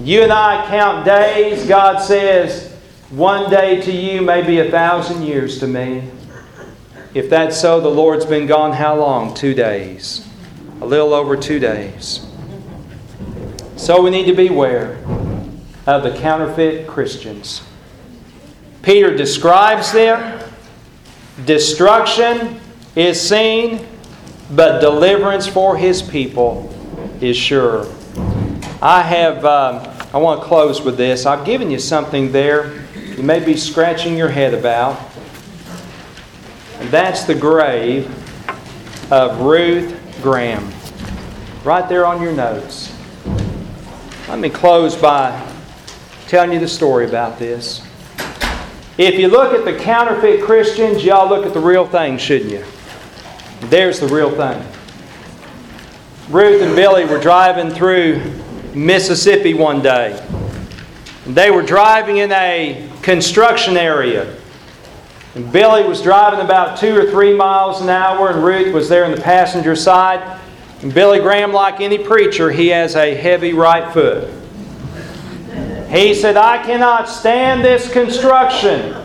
You 0.00 0.22
and 0.22 0.32
I 0.32 0.66
count 0.68 1.04
days. 1.04 1.66
God 1.66 1.98
says, 1.98 2.72
one 3.10 3.50
day 3.50 3.80
to 3.82 3.92
you 3.92 4.22
may 4.22 4.42
be 4.42 4.58
a 4.58 4.70
thousand 4.70 5.22
years 5.22 5.60
to 5.60 5.66
me. 5.66 6.10
If 7.14 7.30
that's 7.30 7.60
so, 7.60 7.80
the 7.80 7.88
Lord's 7.88 8.26
been 8.26 8.46
gone 8.46 8.72
how 8.72 8.96
long? 8.96 9.34
Two 9.34 9.54
days. 9.54 10.26
A 10.80 10.86
little 10.86 11.14
over 11.14 11.36
two 11.36 11.58
days. 11.58 12.26
So 13.76 14.02
we 14.02 14.10
need 14.10 14.26
to 14.26 14.34
beware 14.34 14.98
of 15.86 16.02
the 16.02 16.16
counterfeit 16.16 16.86
Christians. 16.86 17.62
Peter 18.82 19.16
describes 19.16 19.92
them. 19.92 20.41
Destruction 21.44 22.60
is 22.94 23.20
seen, 23.20 23.86
but 24.50 24.80
deliverance 24.80 25.46
for 25.46 25.76
his 25.76 26.02
people 26.02 26.72
is 27.20 27.36
sure. 27.36 27.86
I 28.80 29.02
have, 29.02 29.44
um, 29.44 29.88
I 30.12 30.18
want 30.18 30.40
to 30.40 30.46
close 30.46 30.82
with 30.82 30.96
this. 30.96 31.26
I've 31.26 31.44
given 31.46 31.70
you 31.70 31.78
something 31.78 32.32
there 32.32 32.82
you 33.16 33.22
may 33.22 33.38
be 33.38 33.56
scratching 33.56 34.16
your 34.16 34.30
head 34.30 34.54
about. 34.54 34.98
And 36.80 36.88
that's 36.88 37.24
the 37.24 37.34
grave 37.34 38.10
of 39.12 39.40
Ruth 39.40 39.96
Graham. 40.22 40.72
Right 41.62 41.88
there 41.88 42.06
on 42.06 42.22
your 42.22 42.32
notes. 42.32 42.92
Let 44.28 44.38
me 44.38 44.48
close 44.48 44.96
by 44.96 45.46
telling 46.26 46.52
you 46.52 46.58
the 46.58 46.66
story 46.66 47.06
about 47.06 47.38
this. 47.38 47.86
If 49.02 49.18
you 49.18 49.26
look 49.26 49.52
at 49.52 49.64
the 49.64 49.76
counterfeit 49.76 50.44
Christians, 50.44 51.02
y'all 51.02 51.28
look 51.28 51.44
at 51.44 51.52
the 51.52 51.58
real 51.58 51.84
thing, 51.84 52.18
shouldn't 52.18 52.52
you? 52.52 52.64
There's 53.62 53.98
the 53.98 54.06
real 54.06 54.30
thing. 54.30 54.64
Ruth 56.30 56.62
and 56.62 56.76
Billy 56.76 57.04
were 57.04 57.18
driving 57.18 57.70
through 57.70 58.22
Mississippi 58.76 59.54
one 59.54 59.82
day. 59.82 60.24
They 61.26 61.50
were 61.50 61.62
driving 61.62 62.18
in 62.18 62.30
a 62.30 62.88
construction 63.02 63.76
area. 63.76 64.36
And 65.34 65.50
Billy 65.50 65.82
was 65.82 66.00
driving 66.00 66.38
about 66.38 66.78
two 66.78 66.96
or 66.96 67.10
three 67.10 67.34
miles 67.34 67.80
an 67.80 67.88
hour, 67.88 68.30
and 68.30 68.44
Ruth 68.44 68.72
was 68.72 68.88
there 68.88 69.04
in 69.04 69.10
the 69.10 69.20
passenger 69.20 69.74
side. 69.74 70.40
And 70.82 70.94
Billy 70.94 71.18
Graham, 71.18 71.52
like 71.52 71.80
any 71.80 71.98
preacher, 71.98 72.52
he 72.52 72.68
has 72.68 72.94
a 72.94 73.16
heavy 73.16 73.52
right 73.52 73.92
foot. 73.92 74.41
He 75.92 76.14
said, 76.14 76.38
I 76.38 76.62
cannot 76.64 77.06
stand 77.06 77.62
this 77.62 77.92
construction. 77.92 78.96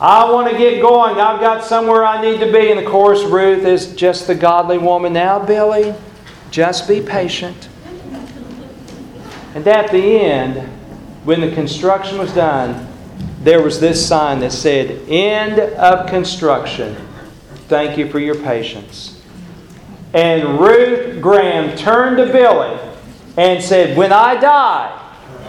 I 0.00 0.28
want 0.32 0.50
to 0.50 0.56
get 0.56 0.80
going. 0.80 1.20
I've 1.20 1.38
got 1.38 1.64
somewhere 1.64 2.02
I 2.02 2.22
need 2.22 2.40
to 2.40 2.50
be. 2.50 2.70
And 2.70 2.80
of 2.80 2.86
course, 2.86 3.22
Ruth 3.24 3.66
is 3.66 3.94
just 3.94 4.26
the 4.26 4.34
godly 4.34 4.78
woman. 4.78 5.12
Now, 5.12 5.44
Billy, 5.44 5.94
just 6.50 6.88
be 6.88 7.02
patient. 7.02 7.68
And 9.54 9.68
at 9.68 9.90
the 9.90 9.98
end, 9.98 10.66
when 11.24 11.42
the 11.42 11.52
construction 11.52 12.16
was 12.16 12.32
done, 12.32 12.88
there 13.42 13.60
was 13.60 13.78
this 13.78 14.04
sign 14.04 14.40
that 14.40 14.52
said, 14.52 15.06
End 15.10 15.58
of 15.58 16.08
construction. 16.08 16.96
Thank 17.68 17.98
you 17.98 18.08
for 18.08 18.18
your 18.18 18.36
patience. 18.36 19.20
And 20.14 20.58
Ruth 20.58 21.20
Graham 21.20 21.76
turned 21.76 22.16
to 22.16 22.32
Billy 22.32 22.78
and 23.36 23.62
said, 23.62 23.94
When 23.94 24.10
I 24.10 24.40
die, 24.40 25.00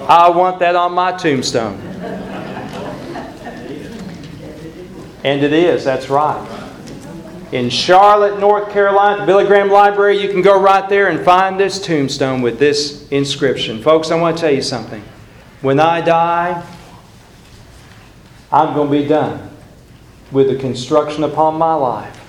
I 0.08 0.30
want 0.30 0.60
that 0.60 0.76
on 0.76 0.94
my 0.94 1.12
tombstone. 1.12 1.80
And 5.24 5.42
it 5.42 5.54
is, 5.54 5.86
that's 5.86 6.10
right 6.10 6.62
in 7.54 7.70
Charlotte, 7.70 8.40
North 8.40 8.72
Carolina, 8.72 9.28
Billy 9.28 9.46
Graham 9.46 9.70
Library. 9.70 10.20
You 10.20 10.28
can 10.28 10.42
go 10.42 10.60
right 10.60 10.90
there 10.90 11.10
and 11.10 11.24
find 11.24 11.60
this 11.60 11.80
tombstone 11.80 12.42
with 12.42 12.58
this 12.58 13.08
inscription. 13.10 13.80
Folks, 13.80 14.10
I 14.10 14.20
want 14.20 14.36
to 14.36 14.42
tell 14.42 14.52
you 14.52 14.64
something. 14.64 15.04
When 15.62 15.80
I 15.80 16.02
die, 16.02 16.66
I'm 18.52 18.74
going 18.74 18.92
to 18.92 19.04
be 19.04 19.08
done 19.08 19.52
with 20.32 20.48
the 20.48 20.56
construction 20.56 21.24
upon 21.24 21.60
my 21.60 21.76
life. 21.76 22.20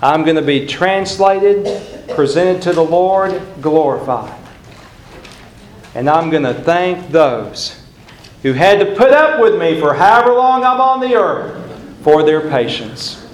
I'm 0.00 0.22
going 0.22 0.36
to 0.36 0.42
be 0.42 0.66
translated, 0.66 2.08
presented 2.10 2.62
to 2.62 2.72
the 2.72 2.84
Lord, 2.84 3.42
glorified. 3.60 4.45
And 5.96 6.10
I'm 6.10 6.28
going 6.28 6.42
to 6.42 6.52
thank 6.52 7.08
those 7.08 7.80
who 8.42 8.52
had 8.52 8.80
to 8.80 8.94
put 8.96 9.12
up 9.12 9.40
with 9.40 9.58
me 9.58 9.80
for 9.80 9.94
however 9.94 10.34
long 10.34 10.62
I'm 10.62 10.78
on 10.78 11.00
the 11.00 11.14
earth 11.14 11.56
for 12.02 12.22
their 12.22 12.50
patience. 12.50 13.26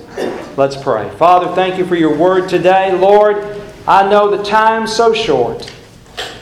Let's 0.56 0.76
pray. 0.76 1.10
Father, 1.16 1.52
thank 1.56 1.76
you 1.76 1.84
for 1.84 1.96
your 1.96 2.16
word 2.16 2.48
today. 2.48 2.96
Lord, 2.96 3.60
I 3.88 4.08
know 4.08 4.30
the 4.30 4.44
time's 4.44 4.94
so 4.94 5.12
short, 5.12 5.74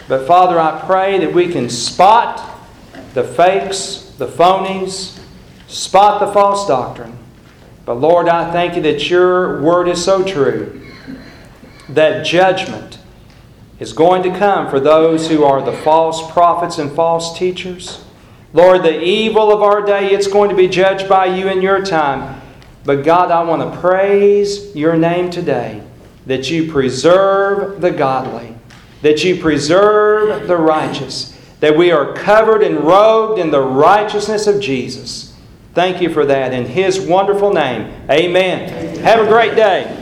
but 0.09 0.26
Father, 0.26 0.61
I 0.61 0.83
pray 0.85 1.18
that 1.20 1.33
we 1.33 1.50
can 1.50 1.70
spot 1.70 2.61
the 3.14 3.24
fakes, 3.24 4.12
the 4.18 4.26
phonies, 4.26 5.18
spot 5.68 6.20
the 6.20 6.30
false 6.35 6.68
doctrine. 6.68 7.16
But 7.87 7.94
Lord, 7.94 8.28
I 8.28 8.52
thank 8.52 8.76
you 8.76 8.83
that 8.83 9.09
your 9.09 9.62
word 9.62 9.88
is 9.88 10.04
so 10.04 10.22
true 10.22 10.87
that 11.88 12.26
judgment 12.26 12.99
is 13.81 13.95
going 13.95 14.23
to 14.23 14.38
come 14.38 14.71
for 14.71 14.79
those 14.79 15.29
who 15.29 15.43
are 15.43 15.62
the 15.62 15.73
false 15.73 16.31
prophets 16.31 16.79
and 16.79 16.93
false 16.93 17.37
teachers. 17.37 18.05
Lord, 18.53 18.83
the 18.83 19.03
evil 19.03 19.51
of 19.53 19.62
our 19.62 19.81
day, 19.81 20.11
it's 20.11 20.27
going 20.27 20.51
to 20.51 20.57
be 20.57 20.69
judged 20.69 21.09
by 21.09 21.27
you 21.27 21.49
in 21.49 21.62
your 21.62 21.85
time. 21.85 22.40
But 22.85 23.05
God, 23.05 23.31
I 23.31 23.43
want 23.43 23.62
to 23.62 23.81
praise 23.81 24.75
your 24.77 24.97
name 24.97 25.31
today 25.31 25.83
that 26.27 26.51
you 26.51 26.71
preserve 26.71 27.81
the 27.81 27.90
godly, 27.90 28.55
that 29.03 29.25
you 29.25 29.40
preserve 29.40 30.47
the 30.47 30.57
righteous, 30.57 31.37
that 31.61 31.77
we 31.77 31.90
are 31.90 32.12
covered 32.12 32.62
and 32.62 32.81
robed 32.85 33.38
in 33.38 33.51
the 33.51 33.62
righteousness 33.62 34.47
of 34.47 34.61
Jesus. 34.61 35.35
Thank 35.73 36.03
you 36.03 36.12
for 36.12 36.27
that 36.27 36.53
in 36.53 36.66
His 36.66 37.01
wonderful 37.01 37.53
name. 37.53 37.93
Amen. 38.11 38.99
Have 38.99 39.21
a 39.21 39.27
great 39.27 39.55
day. 39.55 39.97